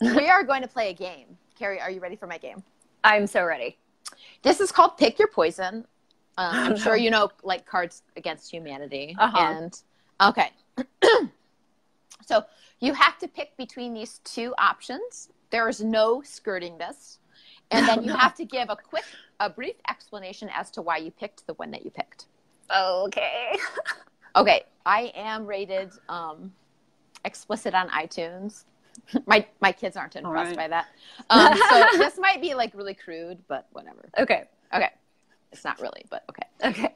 [0.00, 1.38] we are going to play a game.
[1.56, 2.62] Carrie, are you ready for my game?
[3.04, 3.78] I'm so ready.
[4.42, 5.86] This is called Pick Your Poison.
[6.38, 9.14] Um, I'm sure you know like Cards Against Humanity.
[9.18, 9.38] Uh-huh.
[9.38, 9.80] And
[10.20, 10.50] okay.
[12.26, 12.44] so
[12.80, 15.28] you have to pick between these two options.
[15.50, 17.18] There is no skirting this.
[17.72, 19.04] And then you have to give a quick,
[19.40, 22.26] a brief explanation as to why you picked the one that you picked.
[22.74, 23.58] Okay.
[24.34, 26.52] Okay, I am rated um,
[27.24, 28.64] explicit on iTunes.
[29.26, 30.56] My my kids aren't impressed right.
[30.56, 30.86] by that.
[31.30, 34.08] Um, so this might be like really crude, but whatever.
[34.18, 34.44] Okay.
[34.74, 34.90] Okay,
[35.50, 36.46] it's not really, but okay.
[36.64, 36.94] Okay.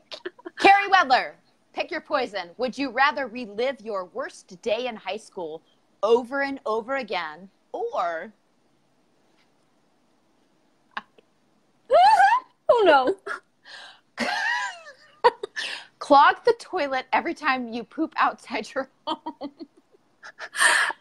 [0.58, 1.32] Carrie Wedler,
[1.72, 2.50] pick your poison.
[2.58, 5.62] Would you rather relive your worst day in high school
[6.02, 8.32] over and over again, or
[12.68, 12.82] Oh
[14.18, 14.26] no.
[15.98, 19.50] clog the toilet every time you poop outside your home?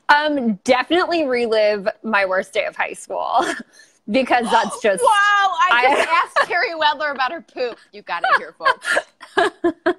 [0.09, 3.43] Um, definitely relive my worst day of high school
[4.09, 5.07] because that's just wow!
[5.09, 7.77] I I- just asked Carrie Wedler about her poop.
[7.91, 8.97] You got it here, folks.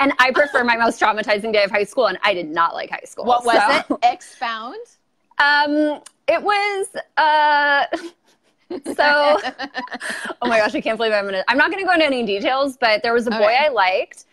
[0.00, 2.90] and I prefer my most traumatizing day of high school and I did not like
[2.90, 3.24] high school.
[3.24, 4.00] What was so- it?
[4.12, 4.76] Expound.
[5.38, 7.86] Um it was uh
[8.84, 9.38] so
[10.42, 12.76] oh my gosh, I can't believe I'm gonna I'm not gonna go into any details,
[12.76, 13.58] but there was a boy Okay.
[13.58, 14.24] I liked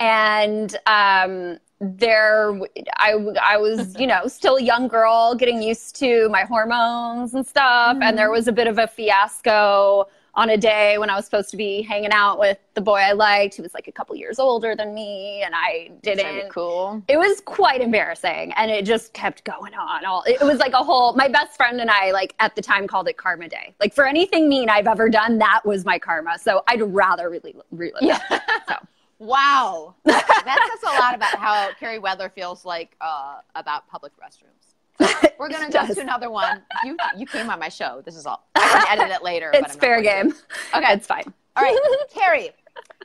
[0.00, 2.58] and um there
[2.96, 7.46] I I was, you know, still a young girl getting used to my hormones and
[7.46, 8.18] stuff and Mm-hmm.
[8.18, 10.06] there was a bit of a fiasco
[10.38, 13.10] on a day when I was supposed to be hanging out with the boy I
[13.10, 17.02] liked who was like a couple years older than me and I didn't cool.
[17.08, 20.82] it was quite embarrassing and it just kept going on all it was like a
[20.84, 23.92] whole my best friend and i like at the time called it karma day like
[23.92, 28.00] for anything mean i've ever done that was my karma so i'd rather really relive
[28.00, 28.20] Yeah.
[28.30, 28.74] it so
[29.18, 29.96] Wow.
[30.04, 34.67] that says a lot about how Carrie Wedler feels like uh, about public restrooms.
[35.38, 36.62] We're gonna go to another one.
[36.84, 38.02] You you came on my show.
[38.04, 38.46] This is all.
[38.54, 39.50] I can edit it later.
[39.54, 40.02] it's fair to.
[40.02, 40.34] game
[40.74, 40.92] Okay.
[40.92, 41.78] it's fine All right,
[42.12, 42.50] Carrie,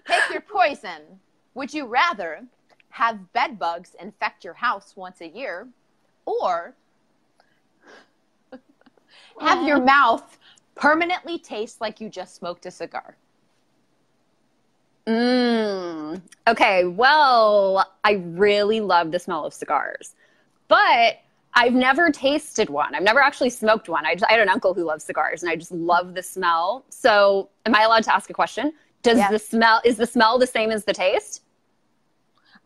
[0.05, 1.01] pick your poison.
[1.53, 2.43] Would you rather
[2.89, 5.67] have bed bugs infect your house once a year,
[6.25, 6.75] or
[9.39, 10.37] have your mouth
[10.75, 13.15] permanently taste like you just smoked a cigar?
[15.05, 20.15] Mm, okay, well, I really love the smell of cigars,
[20.67, 21.19] but
[21.55, 22.95] I've never tasted one.
[22.95, 24.05] I've never actually smoked one.
[24.05, 26.85] I, just, I had an uncle who loves cigars, and I just love the smell.
[26.89, 28.73] So, am I allowed to ask a question?
[29.03, 29.31] Does Yes.
[29.31, 31.43] the smell is the smell the same as the taste?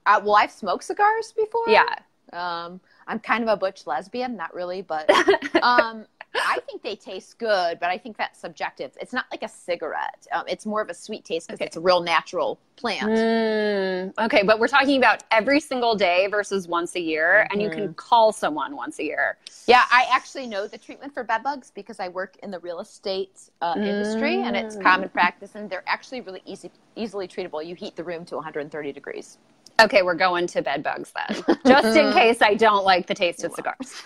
[0.05, 1.63] Uh, well, I've smoked cigars before.
[1.67, 1.95] Yeah.
[2.31, 5.09] Um, I'm kind of a butch lesbian, not really, but
[5.63, 6.05] um,
[6.45, 8.91] I think they taste good, but I think that's subjective.
[8.99, 10.27] It's not like a cigarette.
[10.31, 11.65] Um, it's more of a sweet taste because Okay.
[11.67, 13.11] it's a real natural plant.
[13.13, 17.69] Mm, okay, but we're talking about every single day versus once a year, and you
[17.69, 17.79] Mm-hmm.
[17.85, 19.37] can call someone once a year.
[19.67, 22.79] Yeah, I actually know the treatment for bed bugs because I work in the real
[22.79, 24.83] estate uh, industry, and it's Mm.
[24.83, 27.65] common practice, and they're actually really easy, easily treatable.
[27.65, 29.37] You heat the room to 130 degrees.
[29.79, 33.43] Okay, we're going to bed bugs then, just in case I don't like the taste
[33.43, 34.01] of cigars.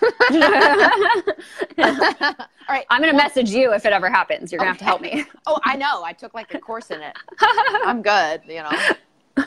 [1.78, 2.84] All right.
[2.90, 4.52] I'm gonna message you if it ever happens.
[4.52, 5.24] You're gonna have to help me.
[5.46, 6.04] Oh, I know.
[6.04, 7.16] I took like a course in it.
[7.40, 8.42] I'm good.
[8.46, 8.94] You know, I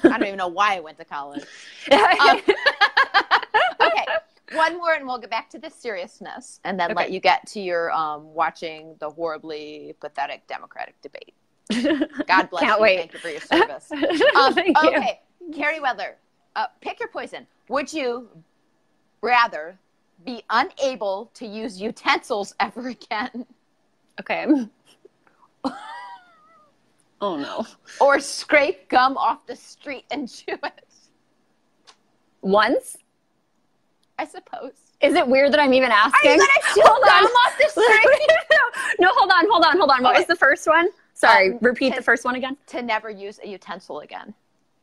[0.03, 1.43] don't even know why I went to college.
[1.91, 2.41] Um,
[3.79, 4.05] okay,
[4.53, 7.61] one more, and we'll get back to the seriousness, and then let you get to
[7.61, 11.35] your um, watching the horribly pathetic Democratic debate.
[12.27, 12.81] God bless Can't you.
[12.81, 12.97] wait.
[12.97, 13.91] Thank you for your service.
[14.35, 15.03] Um, Thank you.
[15.53, 16.13] Carrie Wedler,
[16.55, 17.45] uh, pick your poison.
[17.69, 18.29] Would you
[19.21, 19.77] rather
[20.25, 23.45] be unable to use utensils ever again,
[24.19, 24.45] Okay.
[27.21, 27.65] oh no.
[27.99, 30.81] or scrape gum off the street and chew it?
[32.41, 32.97] Once?
[34.17, 34.71] I suppose.
[35.01, 36.31] Is it weird that I'm even asking?
[36.31, 37.23] Are you gonna chew Hold on.
[37.23, 38.29] gum off the street?
[38.99, 40.03] no, hold on, hold on, hold on.
[40.03, 40.19] What Okay.
[40.21, 40.87] was the first one?
[41.13, 42.55] Sorry, Um, repeat can- the first one again.
[42.67, 44.33] To never use a utensil again.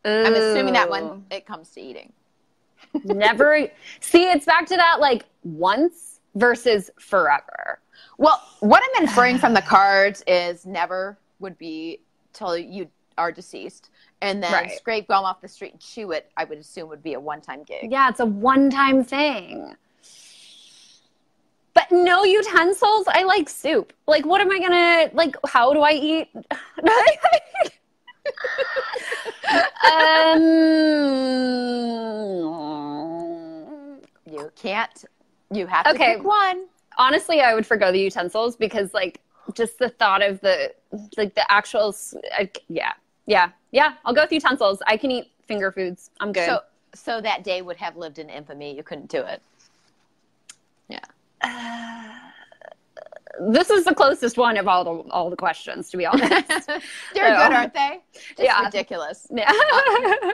[0.05, 2.13] I'm assuming that when it comes to eating.
[3.05, 3.69] Never.
[4.01, 7.81] See, it's back to that like once versus forever.
[8.19, 12.01] Well, what I'm inferring from the cards is never would be
[12.33, 12.89] till you
[13.19, 13.91] are deceased,
[14.23, 14.71] and then Right.
[14.73, 16.31] scrape gum off the street and chew it.
[16.37, 17.91] I would assume would be a one-time gig.
[17.91, 19.77] Yeah, it's a one time thing.
[21.75, 23.07] But no utensils.
[23.09, 23.93] I like soup.
[24.07, 25.37] Like, what am I gonna like?
[25.47, 26.29] How do I eat?
[33.13, 35.05] um, You can't.
[35.51, 36.15] You have to Okay.
[36.17, 36.67] pick one.
[36.99, 39.21] honestly, I would forgo the utensils because, like,
[39.55, 40.73] just the thought of the
[41.17, 41.95] like the actual.
[42.39, 42.93] I, yeah,
[43.27, 43.95] yeah, yeah.
[44.05, 44.81] I'll go with utensils.
[44.87, 46.11] I can eat finger foods.
[46.21, 46.47] I'm good.
[46.47, 46.61] So,
[46.95, 48.75] so that day would have lived in infamy.
[48.77, 49.43] You couldn't do it.
[50.89, 51.01] Yeah.
[53.41, 56.31] This is the closest one of all the all the questions, to be honest.
[56.49, 56.81] They're So-
[57.15, 58.01] good, aren't they?
[58.13, 58.65] Just Yeah.
[58.65, 59.27] ridiculous.
[59.35, 59.51] yeah.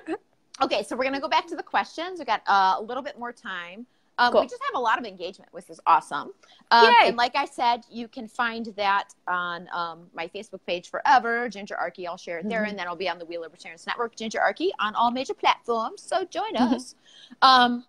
[0.60, 2.18] Okay, so we're going to go back to the questions.
[2.18, 3.86] We got uh, a little bit more time.
[4.18, 4.40] Um, Cool.
[4.40, 6.32] We just have a lot of engagement, which is awesome.
[6.72, 7.06] Um, Yay.
[7.10, 12.08] and like I said, you can find that on um, my Facebook page forever, Gingerarchy.
[12.08, 12.70] I'll share it there, Mm-hmm.
[12.70, 16.02] and then I'll be on the We Libertarians Network, Gingerarchy, on all major platforms.
[16.02, 16.74] So join Mm-hmm.
[16.74, 16.96] us.
[17.40, 17.84] Um,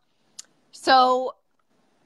[0.71, 1.33] so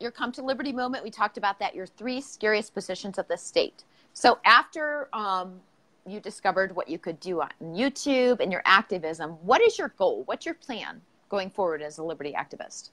[0.04, 1.74] your come to liberty moment, we talked about that.
[1.74, 3.86] Your three scariest positions of the state.
[4.12, 5.62] So after um,
[6.06, 10.24] you discovered what you could do on YouTube and your activism, what is your goal?
[10.26, 12.92] What's your plan going forward as a liberty activist?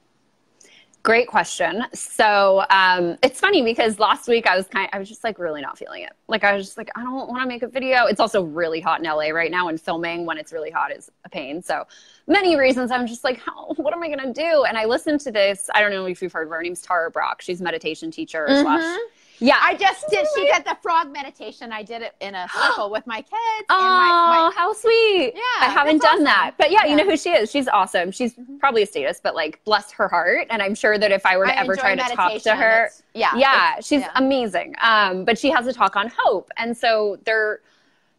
[1.03, 1.83] Great question.
[1.93, 5.39] So um, it's funny because last week I was kind of, I was just like
[5.39, 6.13] really not feeling it.
[6.27, 8.05] Like I was just like I don't want to make a video.
[8.05, 11.09] It's also really hot in LA right now, and filming when it's really hot is
[11.25, 11.61] a pain.
[11.63, 11.87] So
[12.27, 12.91] many reasons.
[12.91, 14.65] I'm just like, how, what am I gonna do?
[14.67, 15.69] And I listened to this.
[15.73, 16.57] I don't know if you've heard of her.
[16.57, 17.41] Her name's Tara Brach.
[17.41, 18.99] She's a meditation teacher slash.
[19.41, 20.25] Yeah, I just did.
[20.35, 21.71] She did the frog meditation.
[21.71, 23.65] I did it in a circle with my kids.
[23.69, 25.33] Oh, and my, how sweet!
[25.35, 26.97] Yeah, I haven't done that, but yeah, you Yeah.
[26.97, 27.07] Mm-hmm.
[27.07, 27.49] know who she is.
[27.49, 28.11] She's awesome.
[28.11, 30.45] She's probably a statist, but like, bless her heart.
[30.51, 32.89] And I'm sure that if I were to I ever try to talk to her,
[33.15, 34.11] yeah, yeah, she's yeah.
[34.15, 34.75] amazing.
[34.79, 37.61] Um, but she has a talk on hope, and so there-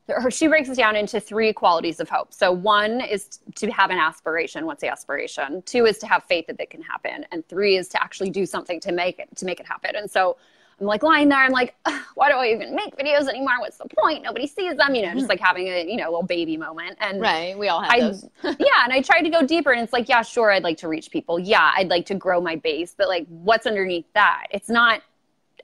[0.09, 2.35] her, she breaks it down into three qualities of hope.
[2.35, 4.67] So one is to have an aspiration.
[4.67, 5.63] What's the aspiration?
[5.63, 8.45] Two is to have faith that it can happen, and three is to actually do
[8.45, 9.95] something to make it to make it happen.
[9.95, 10.37] And so.
[10.81, 11.39] I'm like lying there.
[11.39, 11.75] I'm like,
[12.15, 13.61] why do I even make videos anymore?
[13.61, 14.23] What's the point?
[14.23, 14.95] Nobody sees them.
[14.95, 15.31] You know, just hmm.
[15.31, 16.97] like having a you know little baby moment.
[17.01, 17.59] And right.
[17.59, 18.29] We all have I, those.
[18.43, 20.89] yeah, and I tried to go deeper, and it's like, yeah, sure, I'd like to
[20.89, 21.39] reach people.
[21.39, 24.47] Yeah, I'd like to grow my base, but like, what's underneath that?
[24.51, 25.03] It's not.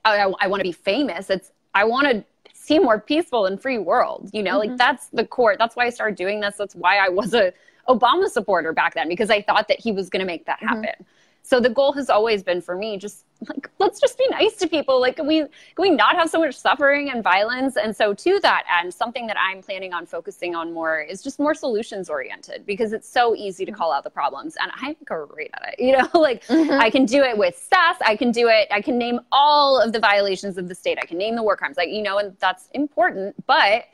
[0.05, 1.29] I, I, want to be famous.
[1.29, 4.29] It's I want to see more peaceful and free world.
[4.31, 4.77] You know, like mm-hmm.
[4.77, 5.55] that's the core.
[5.57, 6.55] That's why I started doing this.
[6.55, 7.51] That's why I was a
[7.89, 10.83] Obama supporter back then because I thought that he was going to make that mm-hmm.
[10.83, 11.05] happen.
[11.41, 14.67] So the goal has always been for me just like let's just be nice to
[14.67, 14.99] people.
[14.99, 15.49] Like can we can
[15.79, 17.75] we not have so much suffering and violence?
[17.77, 21.39] And so to that end, something that I'm planning on focusing on more is just
[21.39, 25.51] more solutions oriented because it's so easy to call out the problems and I'm great
[25.53, 25.83] at it.
[25.83, 26.79] You know, like mm-hmm.
[26.79, 29.93] I can do it with SAS, I can do it, I can name all of
[29.93, 30.99] the violations of the state.
[31.01, 31.77] I can name the war crimes.
[31.77, 33.85] Like, you know, and that's important, but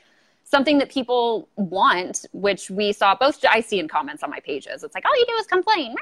[0.44, 4.82] something that people want, which we saw both I see in comments on my pages.
[4.82, 5.94] It's like all you do is complain,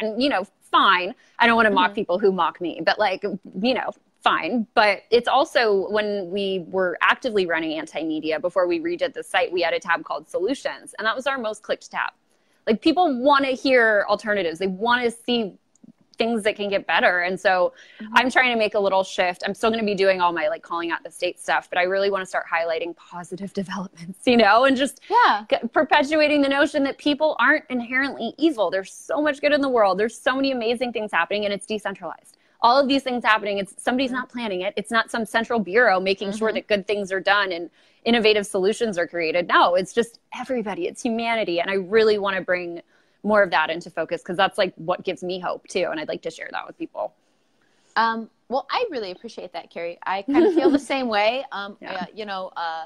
[0.00, 1.14] and you know, fine.
[1.38, 1.94] I don't want to mock mm-hmm.
[1.94, 4.66] people who mock me, but like you know, fine.
[4.74, 9.60] But it's also when we were actively running anti-media before we redid the site, we
[9.62, 12.12] had a tab called Solutions, and that was our most clicked tab.
[12.66, 14.58] Like people want to hear alternatives.
[14.58, 15.58] They want to see
[16.16, 17.20] things that can get better.
[17.20, 18.12] And so mm-hmm.
[18.16, 19.42] I'm trying to make a little shift.
[19.46, 21.78] I'm still going to be doing all my like calling out the state stuff, but
[21.78, 25.44] I really want to start highlighting positive developments, you know, and just Yeah.
[25.50, 28.70] g- perpetuating the notion that people aren't inherently evil.
[28.70, 29.98] There's so much good in the world.
[29.98, 32.36] There's so many amazing things happening and it's decentralized.
[32.60, 34.72] All of these things happening, it's somebody's not planning it.
[34.76, 36.54] It's not some central bureau making sure mm-hmm.
[36.56, 37.70] that good things are done and
[38.04, 39.48] innovative solutions are created.
[39.48, 40.86] No, it's just everybody.
[40.86, 42.82] It's humanity and I really want to bring
[43.22, 46.08] more of that into focus because that's like what gives me hope too and I'd
[46.08, 47.14] like to share that with people.
[47.96, 49.98] Um, well, I really appreciate that, Carrie.
[50.04, 51.44] I kind of feel the same way.
[51.52, 51.92] Um, Yeah.
[52.02, 52.84] uh, you know, uh,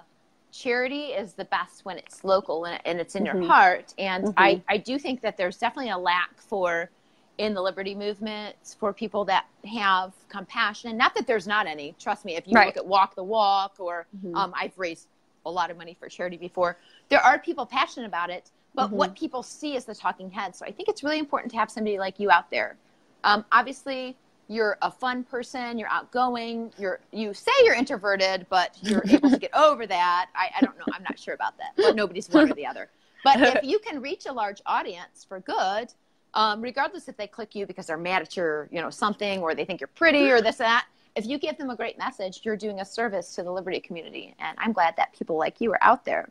[0.53, 3.27] charity is the best when it's local and, and it's in Mhm.
[3.27, 3.94] your heart.
[3.99, 4.35] And Mhm.
[4.37, 6.90] I, I do think that there's definitely a lack for
[7.38, 10.88] in the liberty movement for people that have compassion.
[10.90, 11.94] And not that there's not any.
[11.99, 12.66] Trust me, if you Right.
[12.66, 14.35] look at Walk the Walk or Mhm.
[14.37, 15.07] um, I've raised
[15.44, 18.51] a lot of money for charity before, there are people passionate about it.
[18.76, 20.54] But what people see is the talking head.
[20.54, 22.76] So I think it's really important to have somebody like you out there.
[23.24, 24.16] Um, obviously,
[24.48, 25.78] you're a fun person.
[25.78, 26.72] You're outgoing.
[26.78, 30.28] You're you say you're introverted, but you're able to get over that.
[30.34, 30.84] I, I don't know.
[30.92, 31.72] I'm not sure about that.
[31.76, 32.90] But nobody's one or the other.
[33.24, 35.92] But if you can reach a large audience for good,
[36.34, 39.55] um, regardless if they click you because they're mad at your you know something or
[39.55, 40.86] they think you're pretty or this and that,
[41.16, 44.34] if you give them a great message, you're doing a service to the liberty community.
[44.38, 46.28] And I'm glad that people like you are out there.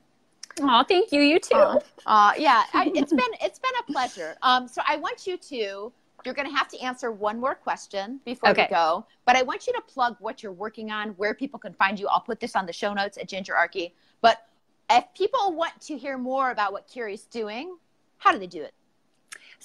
[0.62, 1.22] Oh, thank you.
[1.22, 1.56] You too.
[1.56, 4.36] Uh, uh, yeah, I, it's been it's been a pleasure.
[4.42, 5.92] Um, so I want you to.
[6.24, 8.66] You're going to have to answer one more question before Okay.
[8.68, 11.74] we go, but I want you to plug what you're working on, where people can
[11.74, 12.08] find you.
[12.08, 13.92] I'll put this on the show notes at Gingerarchy.
[14.22, 14.44] But
[14.90, 17.78] if people want to hear more about what Carrie's doing,
[18.18, 18.74] how do they do it?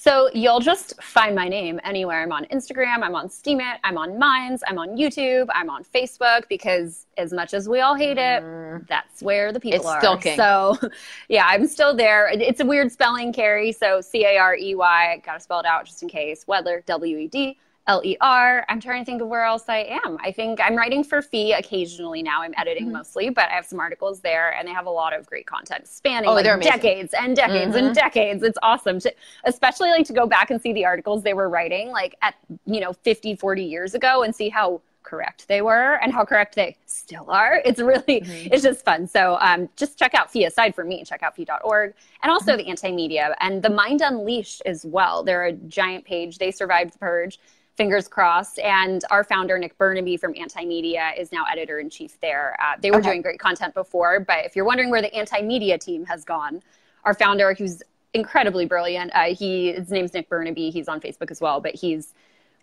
[0.03, 2.23] So you'll just find my name anywhere.
[2.23, 6.49] I'm on Instagram, I'm on Steemit, I'm on Minds, I'm on YouTube, I'm on Facebook
[6.49, 8.89] because as much as we all hate it, mm.
[8.89, 10.01] that's where the people it's are.
[10.01, 10.39] Still king.
[10.39, 10.79] So
[11.29, 12.31] yeah, I'm still there.
[12.33, 13.73] It's a weird spelling, Carrie.
[13.73, 16.47] So C A R E Y, gotta spell it out just in case.
[16.47, 18.65] Wedler, W E D L E R.
[18.69, 20.19] I'm trying to think of where else I am.
[20.23, 22.43] I think I'm writing for FEE occasionally now.
[22.43, 22.99] I'm editing mm-hmm.
[22.99, 25.89] mostly, but I have some articles there and they have a lot of great content
[25.89, 27.87] spanning oh, like decades and decades mm-hmm.
[27.87, 28.43] and decades.
[28.43, 29.13] It's awesome to,
[29.45, 32.35] especially like to go back and see the articles they were writing like at,
[32.67, 36.55] you know, 50, 40 years ago and see how correct they were and how correct
[36.55, 37.61] they still are.
[37.71, 38.53] It's really, mm-hmm.
[38.53, 39.07] it's just fun.
[39.07, 42.59] So um, just check out FEE aside from me, check out FEE.org and also mm-hmm.
[42.59, 45.25] the anti-media and the Mind Unleashed as well.
[45.25, 46.39] They're a giant page.
[46.39, 47.41] They survived the purge
[47.81, 48.59] fingers crossed.
[48.59, 52.55] And our founder, Nick Bernabe from Anti Media, is now editor in chief there.
[52.63, 53.09] Uh, they were okay.
[53.09, 56.63] doing great content before, but if you're wondering where the Anti Media team has gone,
[57.07, 60.71] our founder, who's incredibly brilliant, uh, he his name's Nick Bernabe.
[60.71, 62.13] He's on Facebook as well, but he's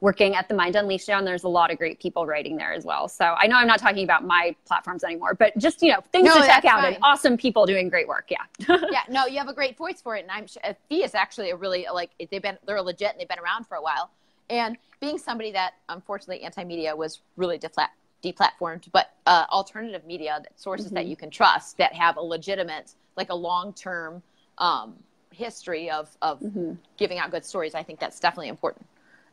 [0.02, 2.86] working at the Mind Unleashed and there's a lot of great people writing there as
[2.86, 3.08] well.
[3.08, 6.28] So I know I'm not talking about my platforms anymore, but just, you know, things
[6.28, 6.94] no, to check out fine.
[6.94, 8.30] and awesome people doing great work.
[8.30, 8.46] Yeah.
[8.92, 9.02] yeah.
[9.10, 10.22] No, you have a great voice for it.
[10.22, 13.28] And I'm sure FEE is actually a really like, they've been, they're legit and they've
[13.28, 14.12] been around for a while.
[14.50, 17.90] And being somebody that unfortunately anti-media was really defla-
[18.24, 20.96] deplatformed, but uh, alternative media sources mm-hmm.
[20.96, 24.22] that you can trust that have a legitimate, like a long-term
[24.58, 24.96] um,
[25.32, 26.74] history of, of mm-hmm.
[26.98, 27.76] giving out good stories.
[27.76, 28.86] I think that's definitely important.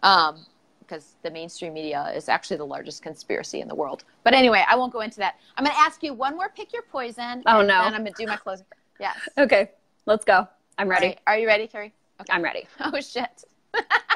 [0.03, 0.45] Um,
[0.81, 4.05] because the mainstream media is actually the largest conspiracy in the world.
[4.23, 5.37] But anyway, I won't go into that.
[5.57, 7.43] I'm going to ask you one more pick your poison.
[7.47, 7.81] Oh, no.
[7.81, 8.67] And I'm going to do my closing.
[9.01, 9.17] Yes.
[9.37, 9.73] Okay.
[10.07, 10.47] Let's go.
[10.79, 11.07] I'm ready.
[11.07, 11.21] Right.
[11.27, 11.93] Are you ready, Carrie?
[12.21, 12.33] Okay.
[12.33, 12.69] I'm ready.
[12.81, 13.45] Oh, shit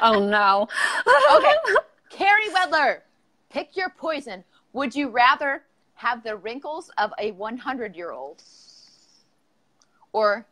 [0.01, 0.67] oh no.
[1.35, 1.53] okay.
[2.09, 2.99] Carrie Wedler,
[3.49, 4.43] pick your poison.
[4.73, 5.63] Would you rather
[5.95, 8.43] have the wrinkles of a 100 year old
[10.13, 10.45] or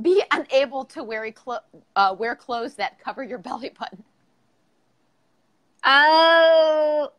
[0.00, 1.58] be unable to wear, clo-
[1.96, 4.04] uh, wear clothes that cover your belly button?
[5.84, 7.12] Oh,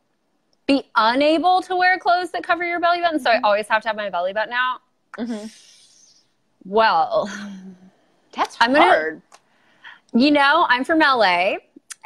[0.68, 3.20] be unable to wear clothes that cover your belly button.
[3.20, 3.46] So I mm-hmm.
[3.46, 4.80] always have to have my belly button out.
[5.18, 5.48] Mm-hmm.
[6.66, 7.30] Well,
[8.34, 9.22] that's I'm hard.
[9.31, 9.31] Gonna,
[10.14, 11.56] you know, I'm from LA.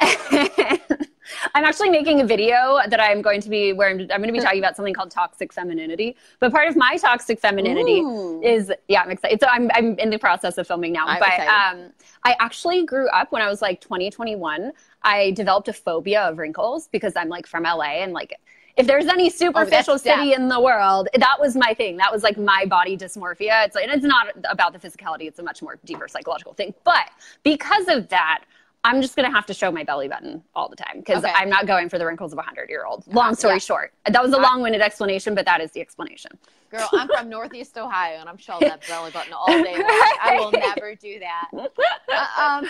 [1.54, 4.32] I'm actually making a video that I'm going to be where I'm, I'm, going to
[4.32, 6.16] be talking about something called toxic femininity.
[6.38, 8.40] But part of my toxic femininity Ooh.
[8.42, 9.40] is yeah, I'm excited.
[9.40, 11.06] So I'm I'm in the process of filming now.
[11.06, 11.92] I'm but um,
[12.24, 14.72] I actually grew up when I was like 20, 21.
[15.02, 18.38] I developed a phobia of wrinkles because I'm like from LA and like
[18.76, 21.96] if there's any superficial oh, city in the world, that was my thing.
[21.96, 23.64] That was like my body dysmorphia.
[23.64, 25.22] It's like, and it's not about the physicality.
[25.22, 26.74] It's a much more deeper psychological thing.
[26.84, 27.08] But
[27.42, 28.44] because of that,
[28.84, 31.32] I'm just going to have to show my belly button all the time because okay.
[31.34, 33.04] I'm not going for the wrinkles of a 100 year old.
[33.12, 33.58] Long story yeah.
[33.58, 36.30] short, that was a long winded explanation, but that is the explanation.
[36.70, 39.86] Girl, I'm from Northeast Ohio and I'm showing that belly button all day long.
[40.22, 41.48] I will never do that.
[41.52, 42.68] Uh, um,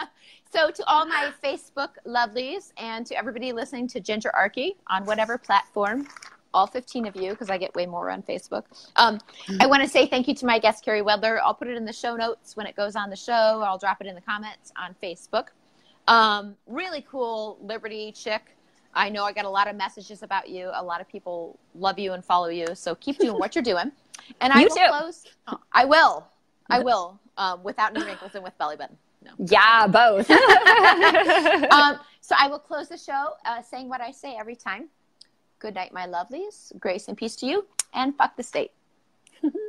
[0.52, 6.06] so, to all my Facebook lovelies and to everybody listening to Gingerarchy on whatever platform,
[6.54, 8.64] all 15 of you, because I get way more on Facebook,
[8.96, 9.18] um,
[9.60, 11.38] I want to say thank you to my guest, Carrie Wedler.
[11.42, 13.32] I'll put it in the show notes when it goes on the show.
[13.32, 15.48] I'll drop it in the comments on Facebook.
[16.08, 18.56] Um, really cool Liberty chick.
[18.94, 20.70] I know I got a lot of messages about you.
[20.72, 22.66] A lot of people love you and follow you.
[22.74, 23.92] So keep doing what you're doing.
[24.40, 24.86] And I you will too.
[24.88, 25.24] close.
[25.72, 26.26] I will.
[26.70, 27.20] I will.
[27.36, 28.96] Um, without any wrinkles and with belly button.
[29.26, 29.46] No.
[29.46, 30.30] Yeah, both.
[31.72, 34.88] um, so I will close the show uh, saying what I say every time.
[35.58, 36.78] Good night, my lovelies.
[36.78, 38.72] Grace and peace to you, and fuck the state.